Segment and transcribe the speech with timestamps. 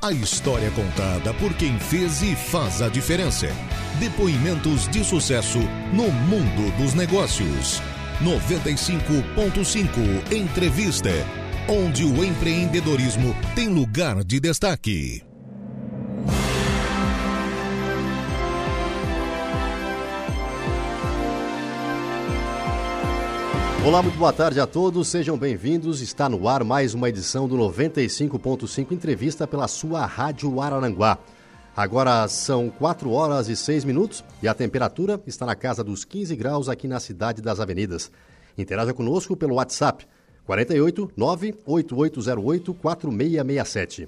[0.00, 3.48] A história contada por quem fez e faz a diferença.
[3.98, 5.58] Depoimentos de sucesso
[5.92, 7.82] no mundo dos negócios.
[8.22, 11.10] 95.5 Entrevista,
[11.68, 15.27] onde o empreendedorismo tem lugar de destaque.
[23.88, 26.02] Olá, muito boa tarde a todos, sejam bem-vindos.
[26.02, 31.16] Está no ar mais uma edição do 95.5 Entrevista pela sua Rádio Araranguá.
[31.74, 36.36] Agora são 4 horas e 6 minutos e a temperatura está na casa dos 15
[36.36, 38.12] graus aqui na cidade das avenidas.
[38.58, 40.06] Interaja conosco pelo WhatsApp
[40.44, 44.06] 48 98808 4667.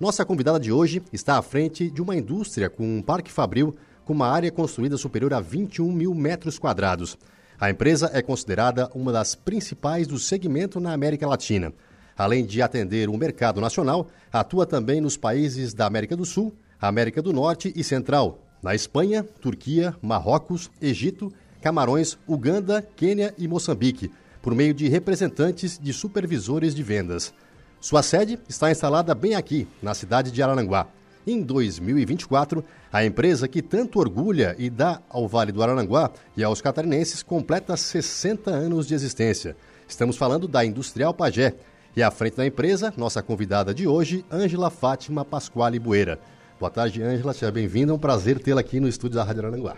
[0.00, 4.14] Nossa convidada de hoje está à frente de uma indústria com um parque fabril com
[4.14, 7.18] uma área construída superior a 21 mil metros quadrados.
[7.60, 11.72] A empresa é considerada uma das principais do segmento na América Latina.
[12.16, 17.22] Além de atender o mercado nacional, atua também nos países da América do Sul, América
[17.22, 24.10] do Norte e Central, na Espanha, Turquia, Marrocos, Egito, Camarões, Uganda, Quênia e Moçambique,
[24.42, 27.32] por meio de representantes de supervisores de vendas.
[27.80, 30.86] Sua sede está instalada bem aqui, na cidade de Araranguá.
[31.26, 36.60] Em 2024, a empresa que tanto orgulha e dá ao Vale do Araranguá e aos
[36.60, 39.56] catarinenses completa 60 anos de existência.
[39.88, 41.54] Estamos falando da Industrial Pagé.
[41.96, 46.18] E à frente da empresa, nossa convidada de hoje, Ângela Fátima Pasquale Bueira.
[46.60, 47.32] Boa tarde, Ângela.
[47.32, 47.92] Seja bem-vinda.
[47.92, 49.76] É um prazer tê-la aqui no estúdio da Rádio Araranguá.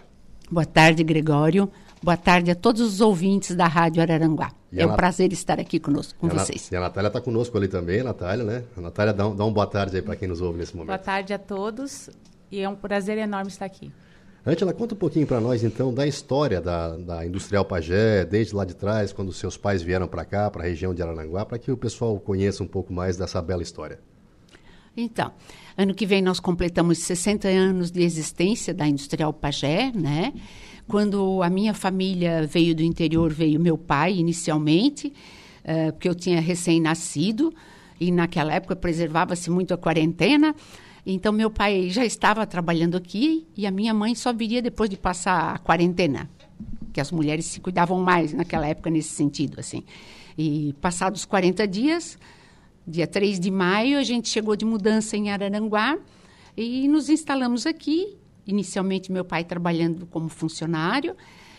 [0.50, 1.70] Boa tarde, Gregório.
[2.02, 4.52] Boa tarde a todos os ouvintes da Rádio Araranguá.
[4.70, 4.96] E é um Nat...
[4.96, 6.70] prazer estar aqui conosco, com e vocês.
[6.70, 8.64] E a Natália está conosco ali também, Natália, né?
[8.76, 10.88] A Natália, dá um, dá um boa tarde aí para quem nos ouve nesse momento.
[10.88, 12.10] Boa tarde a todos
[12.54, 13.90] e é um prazer enorme estar aqui.
[14.46, 18.64] Angela, conta um pouquinho para nós então da história da, da Industrial Pagé, desde lá
[18.64, 21.72] de trás, quando seus pais vieram para cá, para a região de Araranguá, para que
[21.72, 23.98] o pessoal conheça um pouco mais dessa bela história.
[24.96, 25.32] Então,
[25.76, 30.32] ano que vem nós completamos 60 anos de existência da Industrial Pagé, né?
[30.86, 35.08] Quando a minha família veio do interior, veio meu pai inicialmente,
[35.64, 37.52] uh, porque eu tinha recém-nascido
[37.98, 40.54] e naquela época preservava-se muito a quarentena.
[41.06, 44.96] Então meu pai já estava trabalhando aqui e a minha mãe só viria depois de
[44.96, 46.30] passar a quarentena,
[46.92, 49.84] que as mulheres se cuidavam mais naquela época nesse sentido, assim.
[50.36, 52.18] E passados 40 dias,
[52.86, 55.98] dia 3 de maio, a gente chegou de mudança em Araranguá
[56.56, 58.16] e nos instalamos aqui
[58.46, 61.16] inicialmente meu pai trabalhando como funcionário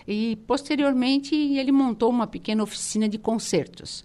[0.08, 4.04] e posteriormente ele montou uma pequena oficina de concertos.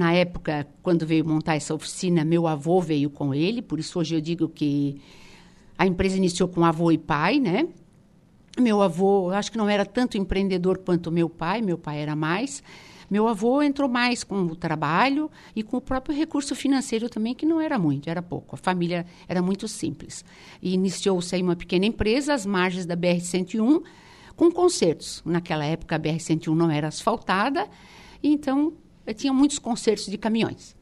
[0.00, 4.14] Na época, quando veio montar essa oficina, meu avô veio com ele, por isso hoje
[4.14, 4.98] eu digo que
[5.76, 7.68] a empresa iniciou com avô e pai, né?
[8.58, 12.62] Meu avô, acho que não era tanto empreendedor quanto meu pai, meu pai era mais.
[13.10, 17.44] Meu avô entrou mais com o trabalho e com o próprio recurso financeiro também, que
[17.44, 18.54] não era muito, era pouco.
[18.54, 20.24] A família era muito simples.
[20.62, 23.82] E iniciou-se aí uma pequena empresa às margens da BR-101,
[24.34, 25.22] com concertos.
[25.26, 27.68] Naquela época, a BR-101 não era asfaltada,
[28.22, 28.72] então
[29.06, 30.76] eh, tinha muitos concertos de caminhões.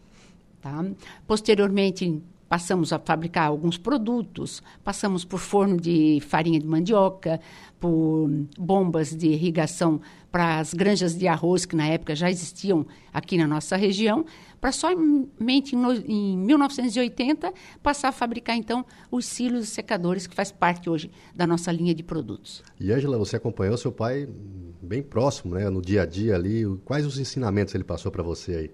[0.60, 0.84] Tá?
[1.26, 7.40] Posteriormente, passamos a fabricar alguns produtos, passamos por forno de farinha de mandioca,
[7.78, 8.28] por
[8.58, 10.00] bombas de irrigação
[10.32, 14.24] para as granjas de arroz que na época já existiam aqui na nossa região,
[14.60, 17.52] para somente em, em 1980
[17.82, 21.94] passar a fabricar então os silos e secadores que faz parte hoje da nossa linha
[21.94, 22.62] de produtos.
[22.78, 24.28] E Angela, você acompanhou seu pai
[24.82, 26.64] bem próximo, né, no dia a dia ali.
[26.84, 28.70] Quais os ensinamentos ele passou para você aí?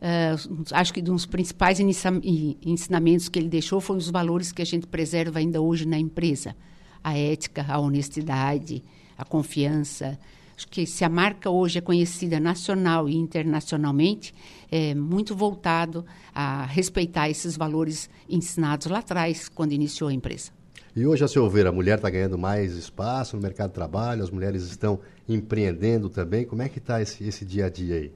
[0.00, 4.64] Uh, acho que um dos principais ensinamentos que ele deixou foram os valores que a
[4.64, 6.56] gente preserva ainda hoje na empresa
[7.02, 8.82] a ética, a honestidade,
[9.16, 10.18] a confiança.
[10.60, 14.34] Acho que se a marca hoje é conhecida nacional e internacionalmente,
[14.70, 16.04] é muito voltado
[16.34, 20.50] a respeitar esses valores ensinados lá atrás, quando iniciou a empresa.
[20.94, 24.22] E hoje, a seu ver, a mulher está ganhando mais espaço no mercado de trabalho,
[24.22, 26.44] as mulheres estão empreendendo também.
[26.44, 28.12] Como é que está esse, esse dia a dia aí?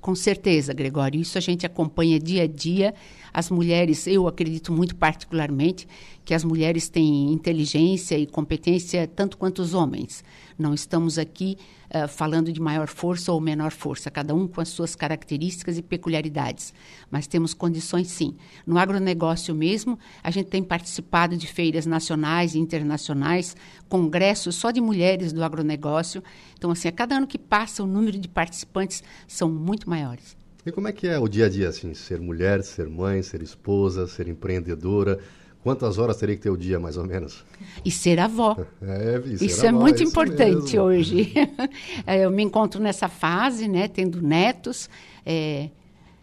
[0.00, 1.20] Com certeza, Gregório.
[1.20, 2.94] Isso a gente acompanha dia a dia.
[3.32, 5.86] As mulheres, eu acredito muito particularmente
[6.24, 10.24] que as mulheres têm inteligência e competência tanto quanto os homens.
[10.60, 11.56] Não estamos aqui
[11.88, 15.82] uh, falando de maior força ou menor força, cada um com as suas características e
[15.82, 16.74] peculiaridades.
[17.10, 18.36] Mas temos condições sim.
[18.66, 23.56] No agronegócio mesmo, a gente tem participado de feiras nacionais e internacionais,
[23.88, 26.22] congressos só de mulheres do agronegócio.
[26.58, 30.36] Então, assim, a cada ano que passa, o número de participantes são muito maiores.
[30.66, 33.40] E como é que é o dia a dia, assim, ser mulher, ser mãe, ser
[33.40, 35.18] esposa, ser empreendedora?
[35.62, 37.44] Quantas horas teria que ter o dia, mais ou menos?
[37.84, 38.56] E ser avó.
[38.80, 40.82] É, e ser isso é avó, é muito isso importante mesmo.
[40.82, 41.32] hoje.
[42.06, 44.88] É, eu me encontro nessa fase, né, tendo netos.
[45.24, 45.68] É,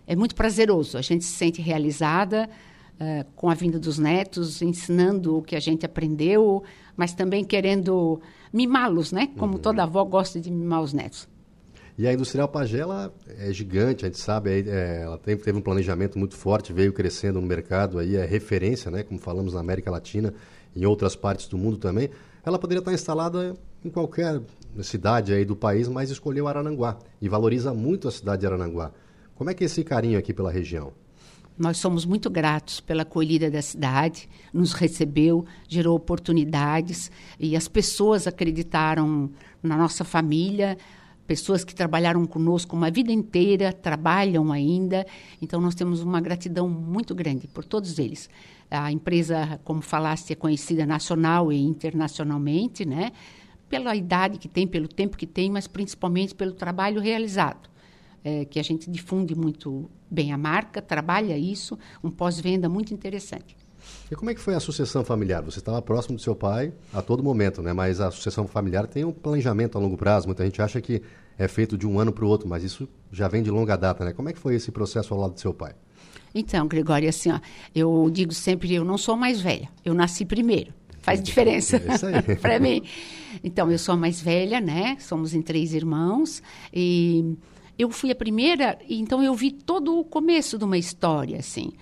[0.08, 0.98] é muito prazeroso.
[0.98, 2.50] A gente se sente realizada.
[3.00, 6.64] uh, com a vinda dos netos, ensinando o que a gente aprendeu,
[6.96, 8.20] mas também querendo
[8.52, 9.30] mimá-los, né?
[9.38, 9.60] Como uhum.
[9.60, 11.28] toda avó gosta de mimar os netos.
[11.98, 16.20] E a Industrial Pagela é gigante, a gente sabe, é, ela teve, teve um planejamento
[16.20, 20.32] muito forte, veio crescendo no mercado, aí é referência, né, como falamos na América Latina,
[20.76, 22.12] em outras partes do mundo também.
[22.46, 24.40] Ela poderia estar instalada em qualquer
[24.84, 28.92] cidade aí do país, mas escolheu Arananguá e valoriza muito a cidade de Arananguá.
[29.34, 30.94] Como é que é esse carinho aqui pela região?
[31.58, 38.28] Nós somos muito gratos pela acolhida da cidade, nos recebeu, gerou oportunidades e as pessoas
[38.28, 39.32] acreditaram
[39.64, 40.78] na nossa família,
[41.28, 45.06] pessoas que trabalharam conosco uma vida inteira, trabalham ainda.
[45.42, 48.30] Então, nós temos uma gratidão muito grande por todos eles.
[48.72, 53.12] A empresa, como falaste, é conhecida nacional e internacionalmente, né?
[53.68, 57.70] Pela idade que tem, pelo tempo que tem, mas principalmente pelo trabalho realizado.
[58.24, 63.56] É, que a gente difunde muito bem a marca, trabalha isso, um pós-venda muito interessante.
[64.10, 65.42] E como é que foi a sucessão familiar?
[65.44, 67.74] Você estava próximo do seu pai a todo momento, né?
[67.74, 70.28] Mas a sucessão familiar tem um planejamento a longo prazo.
[70.28, 71.02] Muita gente acha que
[71.38, 74.06] é feito de um ano para o outro, mas isso já vem de longa data,
[74.06, 74.14] né?
[74.14, 75.76] Como é que foi esse processo ao lado do seu pai?
[76.34, 77.40] Então, Gregório, assim, ó,
[77.76, 80.74] eu digo sempre, eu não sou mais velha, eu nasci primeiro.
[81.02, 82.84] Faz diferença é para mim.
[83.44, 84.96] Então, eu sou a mais velha, né?
[85.02, 86.42] Somos em três irmãos
[86.74, 87.36] e
[87.78, 91.74] eu fui a primeira, então eu vi todo o começo de uma história, assim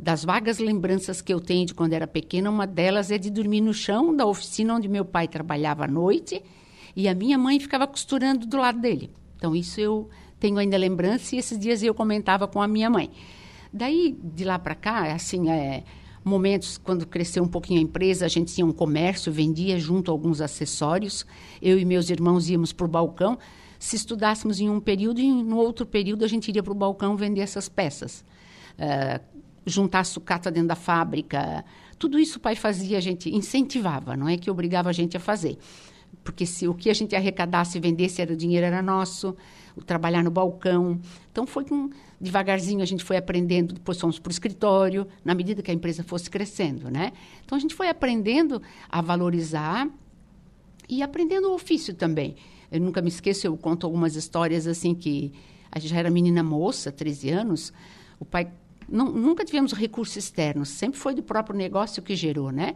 [0.00, 3.60] das vagas lembranças que eu tenho de quando era pequena, uma delas é de dormir
[3.60, 6.42] no chão da oficina onde meu pai trabalhava à noite
[6.96, 9.10] e a minha mãe ficava costurando do lado dele.
[9.36, 10.08] Então, isso eu
[10.38, 13.10] tenho ainda lembrança e esses dias eu comentava com a minha mãe.
[13.70, 15.84] Daí, de lá para cá, assim, é,
[16.24, 20.40] momentos quando cresceu um pouquinho a empresa, a gente tinha um comércio, vendia junto alguns
[20.40, 21.26] acessórios.
[21.60, 23.38] Eu e meus irmãos íamos para o balcão.
[23.78, 27.16] Se estudássemos em um período e no outro período a gente iria para o balcão
[27.16, 28.24] vender essas peças.
[28.78, 31.64] Uh, juntar sucata dentro da fábrica.
[31.98, 35.20] Tudo isso o pai fazia, a gente incentivava, não é que obrigava a gente a
[35.20, 35.58] fazer.
[36.24, 39.36] Porque se o que a gente arrecadasse e vendesse era o dinheiro era nosso,
[39.76, 41.00] o trabalhar no balcão.
[41.30, 41.90] Então foi com
[42.20, 46.04] devagarzinho a gente foi aprendendo, depois fomos para o escritório, na medida que a empresa
[46.04, 47.12] fosse crescendo, né?
[47.44, 49.88] Então a gente foi aprendendo a valorizar
[50.88, 52.36] e aprendendo o ofício também.
[52.70, 55.32] Eu nunca me esqueço, eu conto algumas histórias assim que
[55.72, 57.72] a gente já era menina moça, 13 anos,
[58.18, 58.50] o pai
[58.90, 62.74] nunca tivemos recursos externos, sempre foi do próprio negócio que gerou, né?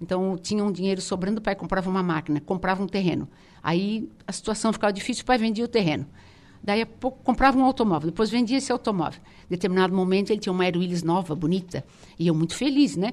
[0.00, 3.28] Então, tinha um dinheiro sobrando, o pai comprava uma máquina, comprava um terreno.
[3.62, 6.06] Aí a situação ficava difícil, o pai vendia o terreno.
[6.62, 9.20] Daí a pouco comprava um automóvel, depois vendia esse automóvel.
[9.46, 11.84] Em determinado momento ele tinha uma Aerowilis nova, bonita,
[12.18, 13.12] e eu muito feliz, né?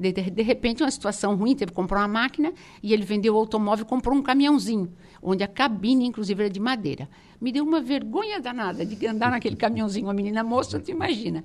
[0.00, 3.34] De, de, de, repente, uma situação ruim, teve que comprar uma máquina e ele vendeu
[3.34, 4.90] o automóvel e comprou um caminhãozinho,
[5.22, 7.06] onde a cabine, inclusive, era de madeira.
[7.38, 11.44] Me deu uma vergonha danada de andar naquele caminhãozinho, uma menina moça, tu imagina.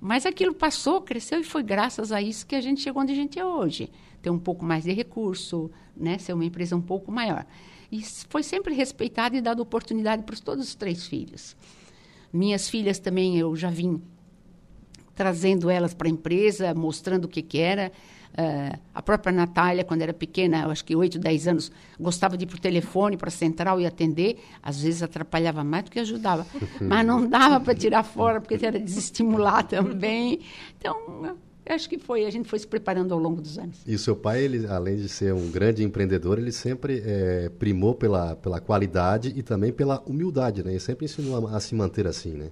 [0.00, 3.16] Mas aquilo passou, cresceu e foi graças a isso que a gente chegou onde a
[3.16, 3.90] gente é hoje.
[4.22, 6.18] Ter um pouco mais de recurso, né?
[6.18, 7.44] ser uma empresa um pouco maior.
[7.90, 11.56] E foi sempre respeitado e dado oportunidade para todos os três filhos.
[12.32, 14.00] Minhas filhas também, eu já vim
[15.18, 17.90] trazendo elas para a empresa, mostrando o que, que era.
[18.30, 22.44] Uh, a própria Natália, quando era pequena, eu acho que 8, 10 anos, gostava de
[22.44, 24.38] ir para o telefone, para a central e atender.
[24.62, 26.46] Às vezes atrapalhava mais do que ajudava.
[26.80, 30.38] Mas não dava para tirar fora, porque era desestimular também.
[30.78, 31.36] Então,
[31.68, 33.78] acho que foi, a gente foi se preparando ao longo dos anos.
[33.84, 37.92] E o seu pai, ele, além de ser um grande empreendedor, ele sempre é, primou
[37.92, 40.70] pela, pela qualidade e também pela humildade, né?
[40.70, 42.50] Ele sempre ensinou a, a se manter assim, né?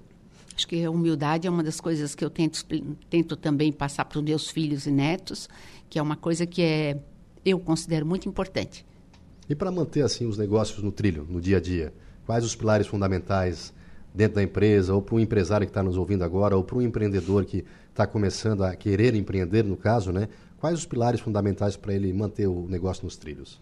[0.56, 2.64] Acho que a humildade é uma das coisas que eu tento,
[3.10, 5.50] tento também passar para os meus filhos e netos,
[5.90, 6.98] que é uma coisa que é,
[7.44, 8.86] eu considero muito importante.
[9.50, 11.92] E para manter assim os negócios no trilho, no dia a dia,
[12.24, 13.74] quais os pilares fundamentais
[14.14, 16.82] dentro da empresa, ou para um empresário que está nos ouvindo agora, ou para um
[16.82, 20.26] empreendedor que está começando a querer empreender, no caso, né?
[20.58, 23.60] Quais os pilares fundamentais para ele manter o negócio nos trilhos?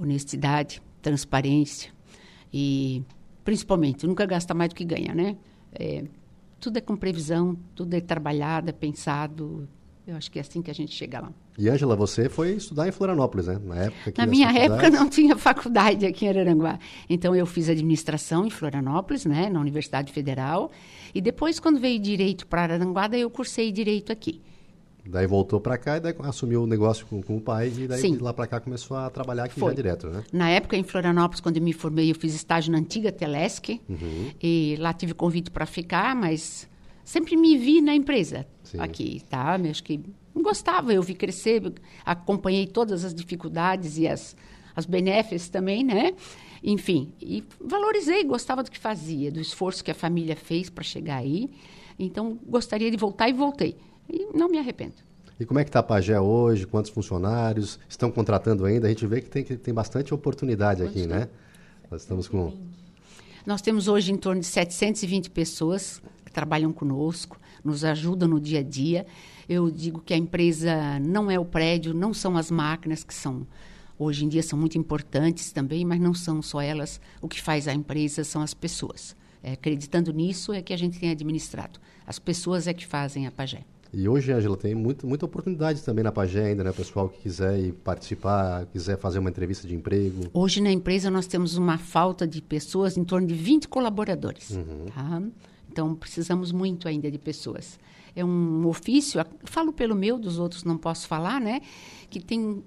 [0.00, 1.92] Honestidade, transparência
[2.50, 3.02] e,
[3.44, 5.36] principalmente, nunca gasta mais do que ganha, né?
[5.78, 6.04] É,
[6.60, 9.68] tudo é com previsão, tudo é trabalhado, é pensado.
[10.06, 11.32] Eu acho que é assim que a gente chega lá.
[11.58, 13.58] E, Ângela, você foi estudar em Florianópolis, né?
[13.64, 16.78] Na, época Na minha época não tinha faculdade aqui em Araranguá.
[17.08, 19.48] Então, eu fiz administração em Florianópolis, né?
[19.48, 20.70] Na Universidade Federal.
[21.14, 24.40] E depois, quando veio direito para Araranguá, daí eu cursei direito aqui.
[25.08, 28.00] Daí voltou para cá e daí assumiu o negócio com, com o pai e daí
[28.00, 28.18] Sim.
[28.18, 29.70] lá para cá começou a trabalhar aqui Foi.
[29.70, 30.24] já direto, né?
[30.32, 34.30] Na época em Florianópolis, quando eu me formei, eu fiz estágio na antiga Telesc uhum.
[34.42, 36.68] e lá tive convite para ficar, mas
[37.04, 38.80] sempre me vi na empresa Sim.
[38.80, 39.54] aqui, tá?
[39.54, 40.00] Acho que
[40.34, 41.62] gostava, eu vi crescer,
[42.04, 44.36] acompanhei todas as dificuldades e as
[44.76, 46.12] as benéficas também, né?
[46.62, 51.16] Enfim, e valorizei, gostava do que fazia, do esforço que a família fez para chegar
[51.16, 51.48] aí.
[51.98, 53.76] Então, gostaria de voltar e voltei.
[54.08, 54.94] E não me arrependo.
[55.38, 56.66] E como é que está a Pagé hoje?
[56.66, 57.78] Quantos funcionários?
[57.88, 58.86] Estão contratando ainda?
[58.86, 61.28] A gente vê que tem, que tem bastante oportunidade aqui, né?
[61.90, 62.52] Nós estamos com...
[63.44, 68.60] Nós temos hoje em torno de 720 pessoas que trabalham conosco, nos ajudam no dia
[68.60, 69.06] a dia.
[69.48, 73.46] Eu digo que a empresa não é o prédio, não são as máquinas que são
[73.98, 77.00] hoje em dia são muito importantes também, mas não são só elas.
[77.20, 79.16] O que faz a empresa são as pessoas.
[79.42, 81.78] É, acreditando nisso é que a gente tem administrado.
[82.06, 83.64] As pessoas é que fazem a Pagé.
[83.92, 86.72] E hoje, Angela, tem muito, muita oportunidade também na Pagé ainda, né?
[86.72, 90.28] Pessoal que quiser ir participar, quiser fazer uma entrevista de emprego.
[90.32, 94.50] Hoje na empresa nós temos uma falta de pessoas, em torno de 20 colaboradores.
[94.50, 94.86] Uhum.
[94.94, 95.22] Tá?
[95.70, 97.78] Então precisamos muito ainda de pessoas.
[98.14, 101.60] É um ofício, falo pelo meu, dos outros não posso falar, né?
[102.08, 102.62] Que tem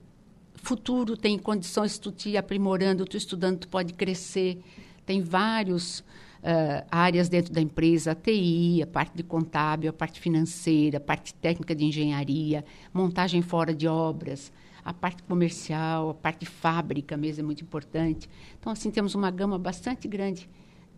[0.55, 4.59] futuro, tem condições, tu te aprimorando, tu estudando, tu pode crescer.
[5.05, 6.03] Tem vários
[6.39, 11.01] uh, áreas dentro da empresa, a TI, a parte de contábil, a parte financeira, a
[11.01, 14.51] parte técnica de engenharia, montagem fora de obras,
[14.83, 18.29] a parte comercial, a parte de fábrica mesmo é muito importante.
[18.59, 20.49] Então, assim, temos uma gama bastante grande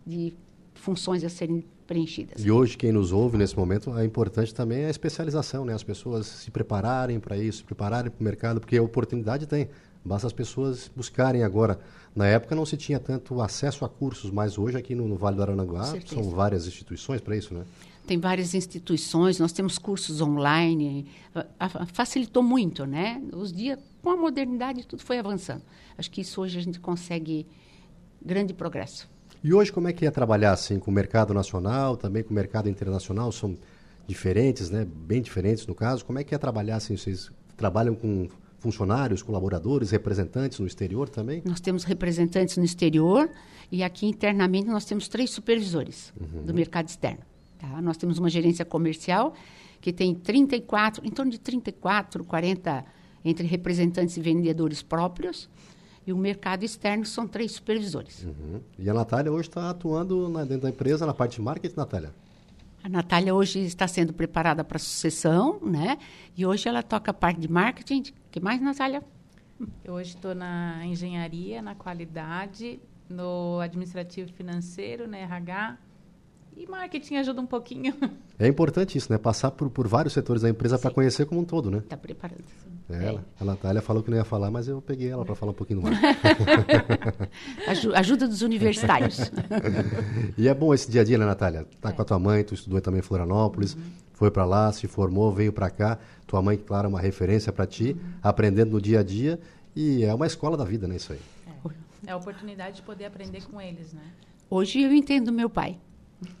[0.06, 0.32] de
[0.74, 2.44] funções a serem preenchidas.
[2.44, 5.74] E hoje, quem nos ouve nesse momento, é importante também a especialização, né?
[5.74, 9.68] As pessoas se prepararem para isso, se prepararem para o mercado, porque a oportunidade tem.
[10.04, 11.78] Basta as pessoas buscarem agora.
[12.14, 15.36] Na época não se tinha tanto acesso a cursos, mas hoje aqui no, no Vale
[15.36, 17.64] do Aranaguá são várias instituições para isso, né?
[18.06, 21.06] Tem várias instituições, nós temos cursos online,
[21.92, 23.22] facilitou muito, né?
[23.32, 25.62] Os dias, com a modernidade, tudo foi avançando.
[25.96, 27.46] Acho que isso hoje a gente consegue
[28.20, 29.08] grande progresso.
[29.42, 32.34] E hoje como é que é trabalhar assim com o mercado nacional, também com o
[32.34, 33.30] mercado internacional?
[33.30, 33.56] São
[34.06, 34.84] diferentes, né?
[34.84, 36.04] Bem diferentes no caso.
[36.04, 36.96] Como é que é trabalhar assim?
[36.96, 38.28] Vocês trabalham com
[38.62, 41.42] funcionários, colaboradores, representantes no exterior também?
[41.44, 43.28] Nós temos representantes no exterior
[43.70, 46.44] e aqui internamente nós temos três supervisores uhum.
[46.44, 47.22] do mercado externo.
[47.58, 47.82] Tá?
[47.82, 49.34] Nós temos uma gerência comercial
[49.80, 52.84] que tem 34, em torno de 34, 40
[53.24, 55.48] entre representantes e vendedores próprios.
[56.06, 58.24] E o mercado externo são três supervisores.
[58.24, 58.60] Uhum.
[58.78, 62.12] E a Natália hoje está atuando na, dentro da empresa na parte de marketing, Natália?
[62.82, 65.98] A Natália hoje está sendo preparada para a sucessão, né?
[66.36, 68.02] E hoje ela toca a parte de marketing.
[68.32, 69.02] O que mais, Natália?
[69.84, 75.76] Eu hoje estou na engenharia, na qualidade, no administrativo financeiro, na RH.
[76.56, 77.94] E marketing ajuda um pouquinho.
[78.38, 79.18] É importante isso, né?
[79.18, 81.78] Passar por, por vários setores da empresa para conhecer como um todo, né?
[81.78, 82.42] Está preparando.
[82.88, 85.52] É, ela, a Natália falou que não ia falar, mas eu peguei ela para falar
[85.52, 85.98] um pouquinho mais.
[87.94, 89.30] Ajuda dos universitários.
[90.38, 91.66] e é bom esse dia a dia, né, Natália?
[91.82, 91.92] Tá é.
[91.92, 93.82] com a tua mãe, tu estudou também em Florianópolis, uhum.
[94.22, 95.98] Foi para lá, se formou, veio para cá.
[96.28, 98.12] Tua mãe, claro, é uma referência para ti, uhum.
[98.22, 99.40] aprendendo no dia a dia.
[99.74, 101.18] E é uma escola da vida, né, isso aí.
[102.04, 102.10] É.
[102.10, 104.04] é a oportunidade de poder aprender com eles, né?
[104.48, 105.76] Hoje eu entendo meu pai.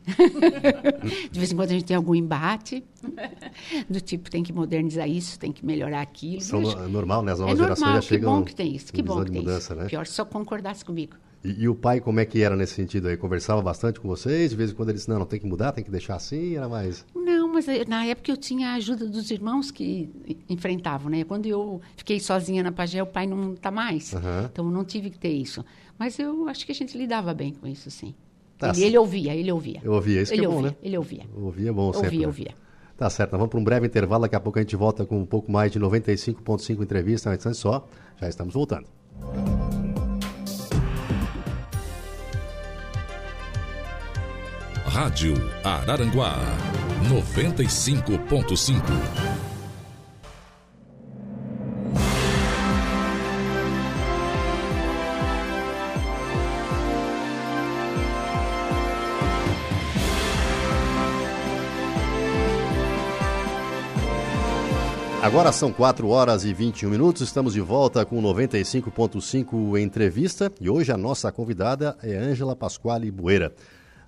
[1.28, 2.84] de vez em quando a gente tem algum embate,
[3.90, 6.40] do tipo, tem que modernizar isso, tem que melhorar aquilo.
[6.40, 7.32] São é normal, né?
[7.32, 8.32] As novas é normal, gerações já chegam.
[8.32, 9.82] Que bom que tem isso, que bom que tem mudança, isso.
[9.82, 9.88] Né?
[9.88, 11.16] Pior se só concordasse comigo.
[11.44, 13.16] E, e, o pai, como é que era nesse sentido aí?
[13.16, 14.50] Conversava bastante com vocês?
[14.50, 16.56] De vez em quando ele disse, não, não tem que mudar, tem que deixar assim?
[16.56, 17.04] Era mais...
[17.14, 20.10] Não, mas eh, na época eu tinha a ajuda dos irmãos que
[20.48, 21.24] enfrentavam, né?
[21.24, 24.12] Quando eu fiquei sozinha na Pagé, o pai não está mais.
[24.12, 24.44] Uhum.
[24.50, 25.64] Então, não tive que ter isso.
[25.98, 28.14] Mas eu acho que a gente lidava bem com isso, sim.
[28.58, 29.80] Tá ele, ele, ouvia, ele ouvia.
[29.82, 30.76] Eu ouvia, isso ele que é ouvia, bom, né?
[30.82, 31.22] Ele ouvia.
[31.34, 32.06] Ouvia bom sempre.
[32.06, 32.26] Ouvia, né?
[32.26, 32.54] ouvia.
[32.96, 35.18] Tá certo, nós vamos para um breve intervalo, daqui a pouco a gente volta com
[35.18, 37.88] um pouco mais de 95.5 entrevista, mas antes só,
[38.20, 38.86] já estamos voltando.
[44.84, 46.36] Rádio Araranguá
[47.08, 48.82] 95.5
[65.22, 70.90] Agora são 4 horas e 21 minutos, estamos de volta com 95.5 entrevista e hoje
[70.90, 73.54] a nossa convidada é Ângela Pasquale Bueira.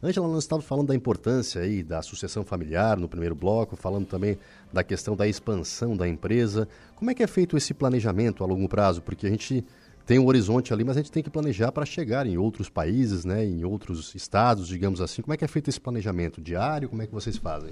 [0.05, 4.37] Ângela, nós estávamos falando da importância aí da sucessão familiar no primeiro bloco, falando também
[4.71, 6.69] da questão da expansão da empresa.
[6.95, 9.01] Como é que é feito esse planejamento a longo prazo?
[9.01, 9.65] Porque a gente
[10.05, 13.25] tem um horizonte ali, mas a gente tem que planejar para chegar em outros países,
[13.25, 15.23] né, em outros estados, digamos assim.
[15.23, 16.91] Como é que é feito esse planejamento diário?
[16.91, 17.71] Como é que vocês fazem?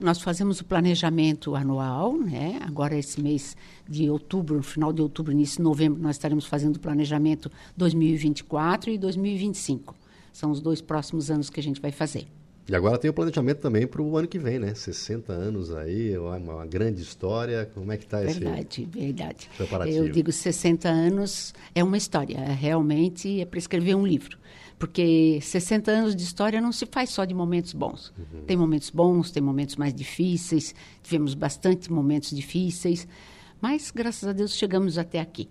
[0.00, 2.58] Nós fazemos o planejamento anual, né?
[2.62, 3.54] Agora esse mês
[3.86, 8.96] de outubro, final de outubro, início de novembro, nós estaremos fazendo o planejamento 2024 e
[8.96, 9.99] 2025.
[10.32, 12.26] São os dois próximos anos que a gente vai fazer.
[12.70, 14.72] E agora tem o planejamento também para o ano que vem, né?
[14.74, 17.68] 60 anos aí, uma, uma grande história.
[17.74, 19.50] Como é que está esse Verdade, verdade.
[19.56, 19.98] preparativo?
[19.98, 24.38] Eu digo 60 anos é uma história, é realmente é para escrever um livro.
[24.78, 28.12] Porque 60 anos de história não se faz só de momentos bons.
[28.16, 28.44] Uhum.
[28.46, 30.72] Tem momentos bons, tem momentos mais difíceis,
[31.02, 33.06] tivemos bastante momentos difíceis,
[33.60, 35.50] mas graças a Deus chegamos até aqui.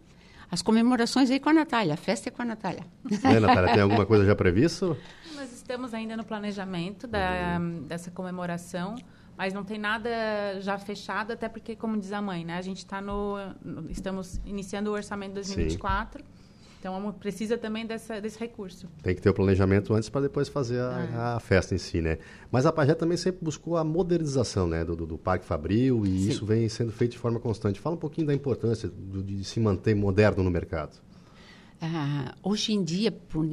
[0.52, 2.84] As comemorações aí com a Natália, a festa é com a Natália.
[3.24, 4.98] Né, Natália, tem alguma coisa já prevista?
[5.36, 8.96] Nós estamos ainda no planejamento da, dessa comemoração,
[9.38, 10.10] mas não tem nada
[10.60, 12.58] já fechado, até porque, como diz a mãe, né?
[12.58, 16.24] A gente está no, no- Estamos iniciando o orçamento 2024.
[16.80, 18.88] Então, precisa também dessa, desse recurso.
[19.04, 22.20] Tem que ter o planejamento antes para depois fazer a, a festa em si, né?
[22.50, 26.20] Mas a Pajé também sempre buscou a modernização, né, do, do- do Parque Fabril e
[26.20, 26.30] Sim.
[26.30, 27.80] isso vem sendo feito de forma constante.
[27.82, 30.98] Fala um pouquinho da importância do- de se manter moderno no mercado.
[31.82, 33.46] Ah, hoje em dia, por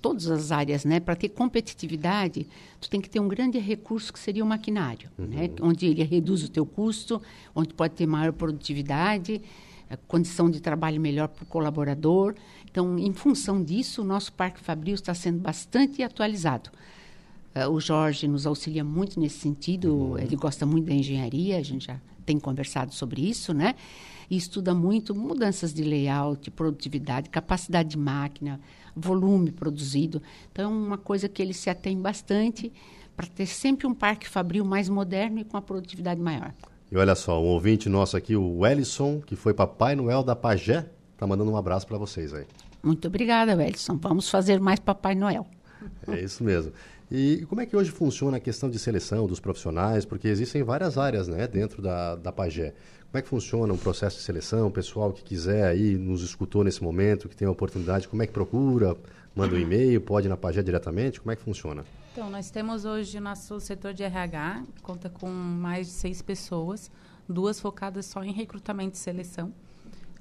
[0.00, 2.46] todas as áreas, né, para ter competitividade,
[2.80, 6.42] tu tem que ter um grande recurso que seria o maquinário, né, onde ele reduz
[6.44, 7.20] o teu custo,
[7.54, 9.40] onde pode ter maior produtividade,
[10.08, 12.34] condição de trabalho melhor para o colaborador.
[12.70, 16.70] Então, em função disso, o nosso Parque Fabril está sendo bastante atualizado.
[17.54, 21.86] Eh, o Jorge nos auxilia muito nesse sentido, ele gosta muito da engenharia, a gente
[21.86, 23.74] já tem conversado sobre isso, né?
[24.30, 28.60] E estuda muito mudanças de layout, produtividade, capacidade de máquina,
[28.96, 30.22] volume produzido.
[30.50, 32.72] Então, é uma coisa que ele se atém bastante
[33.16, 36.52] para ter sempre um parque fabril mais moderno e com a produtividade maior.
[36.94, 40.86] E olha só, um ouvinte nosso aqui, o Wellison, que foi Papai Noel da Pajé,
[41.16, 42.44] tá mandando um abraço para vocês aí.
[42.80, 43.98] Muito obrigada, Welson.
[44.00, 45.44] Vamos fazer mais Papai Noel.
[46.06, 46.72] É isso mesmo.
[47.10, 50.04] E como é que hoje funciona a questão de seleção dos profissionais?
[50.04, 52.72] Porque existem várias áreas né, dentro da, da Pagé.
[53.10, 54.68] Como é que funciona o processo de seleção?
[54.68, 58.26] O pessoal que quiser aí, nos escutou nesse momento, que tem a oportunidade, como é
[58.28, 58.96] que procura?
[59.34, 61.20] Manda um e-mail, pode ir na Pagé diretamente?
[61.20, 61.84] Como é que funciona?
[62.14, 66.22] Então, nós temos hoje o nosso setor de RH, que conta com mais de seis
[66.22, 66.88] pessoas,
[67.28, 69.52] duas focadas só em recrutamento e seleção.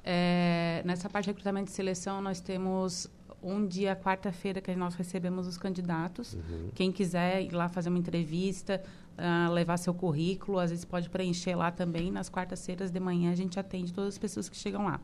[0.03, 3.07] É, nessa parte de recrutamento e seleção, nós temos
[3.43, 6.35] um dia, quarta-feira, que nós recebemos os candidatos.
[6.73, 8.81] Quem quiser ir lá fazer uma entrevista,
[9.15, 12.11] ah, levar seu currículo, às vezes pode preencher lá também.
[12.11, 14.99] Nas quartas-feiras de manhã, a gente atende todas as pessoas que chegam lá.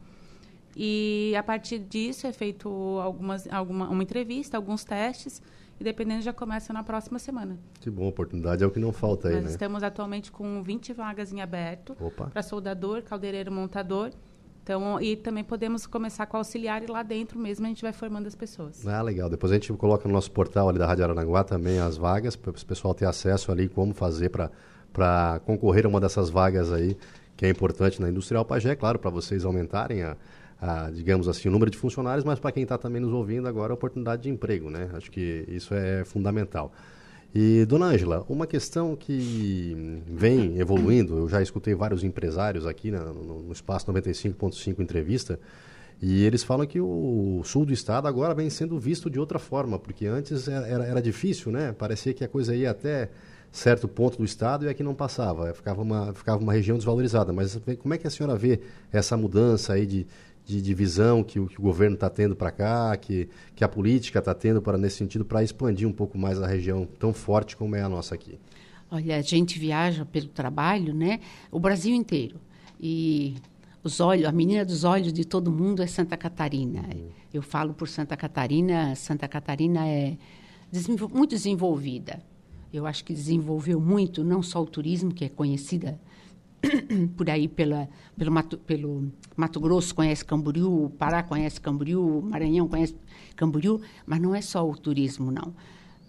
[0.76, 2.68] E a partir disso é feito
[3.00, 5.40] algumas, alguma, uma entrevista, alguns testes,
[5.80, 7.58] e dependendo já começa na próxima semana.
[7.80, 9.50] Que bom, oportunidade é o que não falta aí, Nós né?
[9.52, 11.96] estamos atualmente com 20 vagas em aberto
[12.32, 14.12] para soldador, caldeireiro, montador.
[14.62, 18.28] Então, e também podemos começar com auxiliar e lá dentro mesmo a gente vai formando
[18.28, 18.86] as pessoas.
[18.86, 19.28] Ah, legal.
[19.30, 22.52] Depois a gente coloca no nosso portal ali da Rádio Aranaguá também as vagas, para
[22.52, 26.96] o pessoal ter acesso ali como fazer para concorrer a uma dessas vagas aí,
[27.36, 30.16] que é importante na Industrial Pagé, claro, para vocês aumentarem a,
[30.62, 33.74] a, digamos assim, o número de funcionários, mas para quem está também nos ouvindo agora,
[33.74, 34.90] a oportunidade de emprego, né?
[34.94, 36.72] Acho que isso é fundamental.
[37.34, 43.06] E, dona Ângela, uma questão que vem evoluindo, eu já escutei vários empresários aqui na-
[43.06, 45.40] no, no Espaço 95.5 Entrevista,
[46.02, 49.78] e eles falam que o sul do estado agora vem sendo visto de outra forma,
[49.78, 51.74] porque antes era, era, era difícil, né?
[51.78, 53.10] Parecia que a coisa ia até
[53.52, 57.34] certo ponto do estado e aqui não passava, ficava uma, ficava uma região desvalorizada.
[57.34, 58.60] Mas como é que a senhora vê
[58.92, 60.08] essa mudança aí de,
[60.50, 63.68] de, de visão que o, que o governo está tendo para cá, que, que a
[63.70, 67.56] política está tendo para nesse sentido para expandir um pouco mais a região tão forte
[67.56, 68.40] como é a nossa aqui?
[68.90, 71.20] Olha, a gente viaja pelo trabalho, né?
[71.52, 72.38] O Brasil inteiro.
[72.82, 73.36] E
[73.84, 76.90] os olhos, a menina dos olhos de todo mundo é Santa Catarina.
[77.32, 80.18] Eu falo por Santa Catarina, Santa Catarina é
[81.14, 82.24] muito desenvolvida.
[82.74, 86.00] Eu acho que desenvolveu muito, não só o turismo, que é conhecida
[87.16, 92.96] por aí pela, pelo, Mato, pelo Mato Grosso conhece Camboriú, Pará conhece Camboriú, Maranhão conhece
[93.36, 95.54] Camboriú, mas não é só o turismo, não.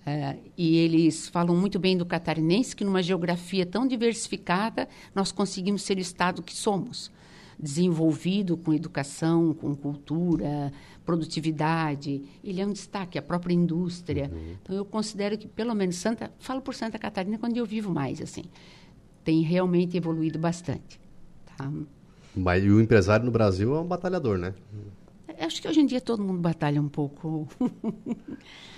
[0.05, 5.83] Eh, e eles falam muito bem do catarinense, que numa geografia tão diversificada, nós conseguimos
[5.83, 7.11] ser o estado que somos.
[7.59, 10.73] Desenvolvido com educação, com cultura,
[11.05, 12.23] produtividade.
[12.43, 14.31] Ele é um destaque, a própria indústria.
[14.63, 16.33] Então, eu considero que, pelo menos, Santa...
[16.39, 18.45] Falo por Santa Catarina quando eu vivo mais, assim.
[19.25, 21.01] Tem realmente evoluído bastante.
[21.45, 21.71] Tá?
[22.35, 24.55] Mas o empresário no Brasil é um batalhador, né?
[25.39, 27.49] Acho que hoje em dia todo mundo batalha um pouco.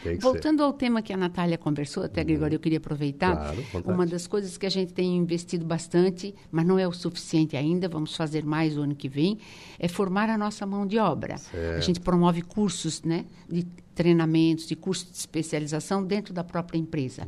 [0.02, 0.18] Que ser.
[0.18, 3.36] Voltando ao tema que a Natália conversou, até, Gregório, eu queria aproveitar.
[3.36, 7.56] Claro, uma das coisas que a gente tem investido bastante, mas não é o suficiente
[7.56, 9.38] ainda, vamos fazer mais o ano que vem,
[9.78, 11.36] é formar a nossa mão de obra.
[11.76, 17.26] A gente promove cursos né, de treinamentos, de cursos de especialização dentro da própria empresa.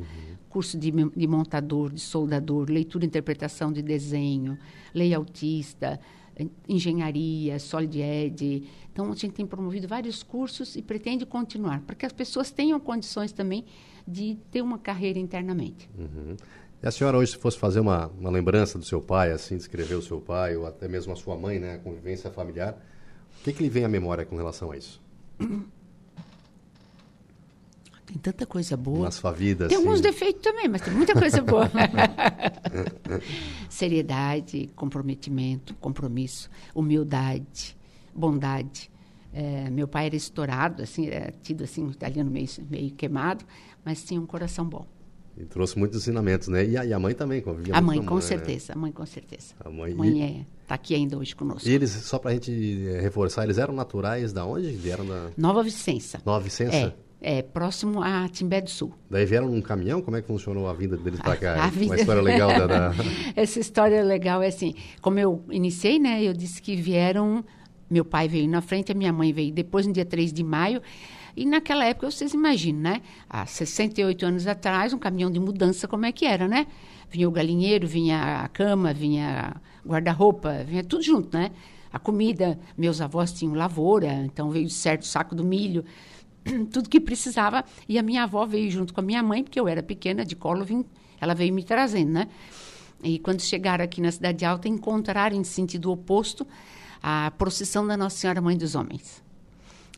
[0.48, 4.56] Curso de, de montador, de soldador, leitura e interpretação de desenho,
[4.94, 5.98] layoutista,
[6.38, 8.64] en- engenharia, solid ed.
[8.92, 12.78] Então, a gente tem promovido vários cursos e pretende continuar, para que as pessoas tenham
[12.78, 13.64] condições também
[14.06, 15.90] de ter uma carreira internamente.
[15.98, 16.36] Uhum.
[16.82, 19.94] E a senhora hoje, se fosse fazer uma, uma lembrança do seu pai, assim, descrever
[19.94, 22.78] o seu pai, ou até mesmo a sua mãe, né, a convivência familiar,
[23.40, 25.00] o que, que lhe vem à memória com relação a isso?
[28.14, 29.06] Tem tanta coisa boa.
[29.06, 29.84] Na sua vida, Tem assim.
[29.84, 31.68] alguns defeitos também, mas tem muita coisa boa.
[33.68, 37.76] Seriedade, comprometimento, compromisso, humildade,
[38.14, 38.88] bondade.
[39.32, 43.44] É, meu pai era estourado, assim, era tido assim, um italiano meio, meio queimado,
[43.84, 44.86] mas tinha um coração bom.
[45.36, 46.64] E trouxe muitos ensinamentos, né?
[46.64, 48.20] E a, e a mãe também convivia A mãe, com né?
[48.20, 49.54] certeza, a mãe, com certeza.
[49.58, 51.68] A mãe, A mãe e, é, tá aqui ainda hoje conosco.
[51.68, 52.52] e eles, só pra gente
[52.86, 54.70] eh, reforçar, eles eram naturais da onde?
[54.70, 56.22] Vieram da Nova Vicença.
[56.24, 56.76] Nova Vicença?
[56.76, 56.94] É,
[57.24, 58.92] é, próximo a Timbé do Sul.
[59.10, 60.02] Daí vieram num caminhão?
[60.02, 61.64] Como é que funcionou a vinda deles para cá?
[61.64, 62.66] A vida- Uma história legal da...
[62.66, 62.94] da...
[63.34, 67.44] Essa história legal é assim, como eu iniciei, né, eu disse que vieram,
[67.90, 70.82] meu pai veio na frente, a minha mãe veio depois, no dia 3 de maio,
[71.36, 76.06] e naquela época, vocês imaginam, né, há 68 anos atrás, um caminhão de mudança, como
[76.06, 76.66] é que era, né?
[77.10, 81.50] Vinha o galinheiro, vinha a cama, vinha guarda-roupa, vinha tudo junto, né?
[81.92, 85.84] A comida, meus avós tinham lavoura, então veio certo saco do milho,
[86.70, 87.64] tudo que precisava.
[87.88, 90.36] E a minha avó veio junto com a minha mãe, porque eu era pequena, de
[90.36, 90.84] colo, vim,
[91.20, 92.28] ela veio me trazendo, né?
[93.02, 96.46] E quando chegaram aqui na Cidade Alta, encontraram em sentido oposto
[97.02, 99.22] a procissão da Nossa Senhora Mãe dos Homens.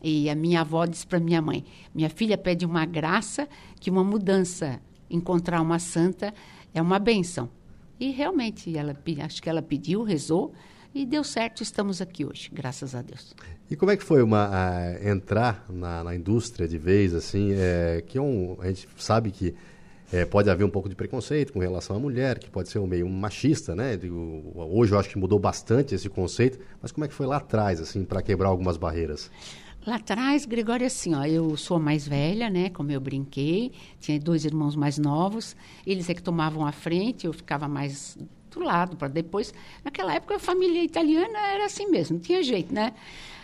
[0.03, 3.47] E a minha avó disse para minha mãe: Minha filha pede uma graça,
[3.79, 4.79] que uma mudança,
[5.09, 6.33] encontrar uma santa,
[6.73, 7.49] é uma bênção.
[7.99, 10.53] E realmente, ela, acho que ela pediu, rezou,
[10.93, 13.35] e deu certo, estamos aqui hoje, graças a Deus.
[13.69, 18.03] E como é que foi uma, a- entrar na, na indústria de vez, assim, é,
[18.05, 19.53] que é um, a gente sabe que
[20.11, 22.87] é, pode haver um pouco de preconceito com relação à mulher, que pode ser um
[22.87, 23.97] meio machista, né?
[23.97, 27.37] Digo, hoje eu acho que mudou bastante esse conceito, mas como é que foi lá
[27.37, 29.29] atrás, assim, para quebrar algumas barreiras?
[29.85, 32.69] Lá atrás, Gregório, assim, ó, eu sou a mais velha, né?
[32.69, 37.33] Como eu brinquei, tinha dois irmãos mais novos, eles é que tomavam a frente, eu
[37.33, 38.17] ficava mais
[38.57, 39.53] do lado para depois.
[39.83, 42.93] Naquela época, a família italiana era assim mesmo, não tinha jeito, né?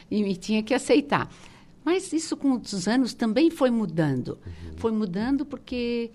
[0.10, 1.30] E, e tinha que aceitar.
[1.84, 4.38] Mas isso, com os anos, também foi mudando.
[4.78, 6.12] Foi mudando porque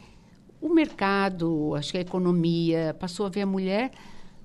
[0.61, 3.93] o mercado, acho que a economia, passou a ver a mulher,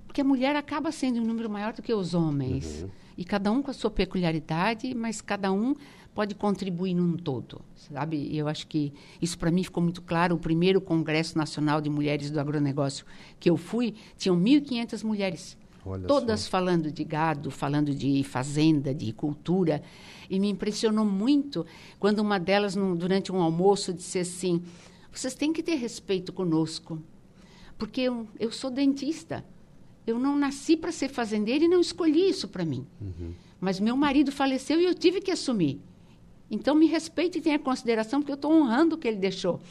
[0.06, 2.86] porque a mulher acaba sendo um número maior do que os homens.
[3.18, 5.76] E cada um com a sua peculiaridade, mas cada um
[6.16, 8.36] pode contribuir num todo, sabe?
[8.36, 10.36] Eu acho que isso para mim ficou muito claro.
[10.36, 13.06] O primeiro Congresso Nacional de Mulheres do Agronegócio
[13.40, 15.58] que eu fui, tinham 1.500 mulheres.
[15.86, 19.84] Olha Todas falando de gado, falando de fazenda, de cultura.
[20.30, 21.66] E me impressionou muito
[22.00, 24.64] quando uma delas, num- durante um almoço, disse assim:
[25.12, 27.02] vocês têm que ter respeito conosco,
[27.78, 29.44] porque eu, eu sou dentista.
[30.06, 32.86] Eu não nasci para ser fazendeira e não escolhi isso para mim.
[33.60, 35.80] Mas meu marido faleceu e eu tive que assumir.
[36.52, 39.62] Então me respeite e tenha consideração, porque eu estou honrando o que ele deixou.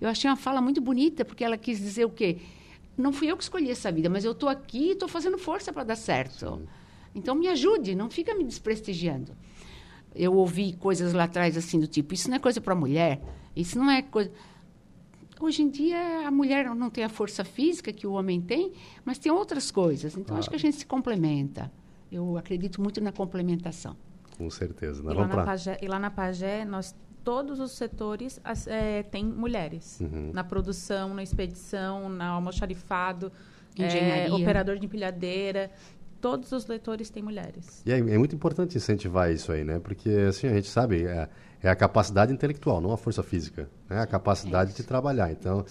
[0.00, 2.38] Eu achei uma fala muito bonita, porque ela quis dizer o quê?
[2.96, 5.72] Não fui eu que escolhi essa vida, mas eu estou aqui e estou fazendo força
[5.72, 6.62] para dar certo.
[7.14, 9.32] Então me ajude, não fica me desprestigiando.
[10.14, 13.20] Eu ouvi coisas lá atrás assim do tipo, isso não é coisa para mulher,
[13.54, 14.30] isso não é coisa.
[15.40, 18.72] Hoje em dia a mulher não tem a força física que o homem tem,
[19.04, 20.16] mas tem outras coisas.
[20.16, 21.72] Então acho que a gente se complementa.
[22.12, 23.96] Eu acredito muito na complementação.
[24.36, 25.00] Com certeza.
[25.02, 25.44] E Nós lá, pra...
[25.44, 29.98] Pagé, e lá na Pagé, nós, todos os setores as- é, têm mulheres.
[30.00, 30.30] Uhum.
[30.32, 33.32] Na produção, na expedição, na almoxarifado,
[33.78, 35.70] é, operador de empilhadeira.
[36.20, 37.82] Todos os letores têm mulheres.
[37.86, 39.78] E é, é muito importante incentivar isso aí, né?
[39.78, 41.28] Porque, assim, a gente sabe, é,
[41.62, 43.68] é a capacidade intelectual, não a força física.
[43.88, 44.00] Né?
[44.00, 45.32] A capacidade de trabalhar.
[45.32, 45.64] Então,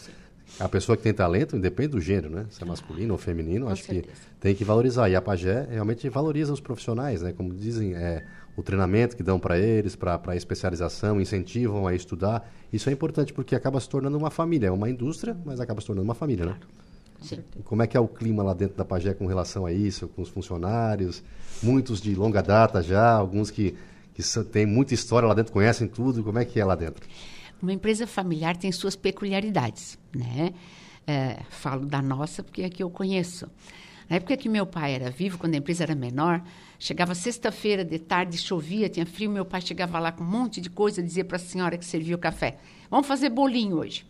[0.59, 2.45] a pessoa que tem talento, independe do gênero, né?
[2.49, 4.15] Se é masculino ou feminino, acho que certeza.
[4.39, 5.07] tem que valorizar.
[5.09, 7.31] E a Pagé realmente valoriza os profissionais, né?
[7.31, 8.25] Como dizem, é,
[8.57, 12.51] o treinamento que dão para eles, para a especialização, incentivam a estudar.
[12.73, 14.67] Isso é importante porque acaba se tornando uma família.
[14.67, 16.55] É uma indústria, mas acaba se tornando uma família, né?
[17.21, 17.39] Sim.
[17.57, 20.07] E Como é que é o clima lá dentro da Pagé com relação a isso,
[20.07, 21.21] com os funcionários?
[21.61, 23.75] Muitos de longa data já, alguns que,
[24.13, 26.23] que são- têm muita história lá dentro, conhecem tudo.
[26.23, 27.07] Como é que é lá dentro?
[27.61, 30.53] Uma empresa familiar tem suas peculiaridades, né?
[31.05, 33.47] É, falo da nossa porque é que eu conheço.
[34.09, 36.41] Na época que meu pai era vivo, quando a empresa era menor,
[36.79, 40.69] chegava sexta-feira de tarde, chovia, tinha frio, meu pai chegava lá com um monte de
[40.69, 42.57] coisa, dizia para a senhora que servia o café:
[42.89, 44.05] "Vamos fazer bolinho hoje".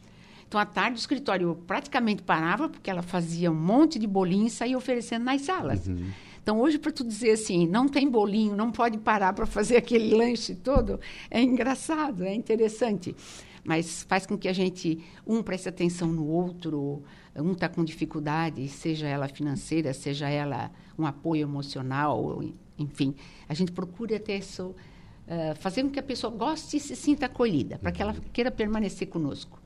[0.49, 4.49] Então, à tarde, o escritório praticamente parava, porque ela fazia um monte de bolinho e
[4.49, 5.87] saía oferecendo nas salas.
[6.41, 10.15] Então, hoje, para tu dizer assim, não tem bolinho, não pode parar para fazer aquele
[10.15, 13.15] lanche todo, é engraçado, é interessante.
[13.63, 17.03] Mas faz com que a gente, um preste atenção no outro,
[17.35, 22.43] um está com dificuldade, seja ela financeira, seja ela um apoio emocional,
[22.79, 23.13] enfim.
[23.47, 24.73] A gente procura ter isso,
[25.27, 28.49] eh, fazer com que a pessoa goste e se sinta acolhida, para que ela queira
[28.49, 29.58] permanecer conosco.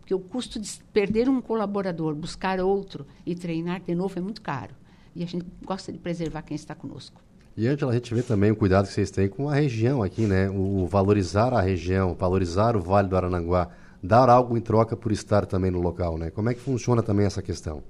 [0.00, 4.42] Porque o custo de perder um colaborador, buscar outro e treinar de novo é muito
[4.42, 4.74] caro.
[5.14, 7.20] E a gente gosta de preservar quem está conosco.
[7.56, 10.22] E, Angela, a gente vê também o cuidado que vocês têm com a região aqui,
[10.22, 10.48] né?
[10.48, 13.70] O valorizar a região, valorizar o Vale do Arananguá,
[14.02, 16.30] dar algo em troca por estar também no local, né?
[16.30, 17.82] Como é que funciona também essa questão?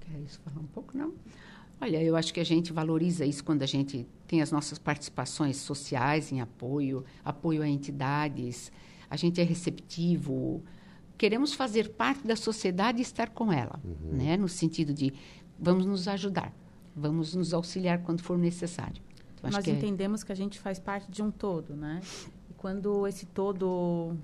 [0.00, 1.14] Quer isso falar um pouco, não?
[1.80, 5.58] Olha, eu acho que a gente valoriza isso quando a gente tem as nossas participações
[5.58, 8.72] sociais em apoio, apoio a entidades,
[9.08, 10.62] a gente é receptivo,
[11.16, 14.16] queremos fazer parte da sociedade e estar com ela, uhum.
[14.16, 14.36] né?
[14.36, 15.12] No sentido de
[15.58, 16.52] vamos nos ajudar,
[16.94, 19.02] vamos nos auxiliar quando for necessário.
[19.34, 20.26] Então, Nós que é entendemos é...
[20.26, 22.00] que a gente faz parte de um todo, né?
[22.50, 24.14] E quando esse todo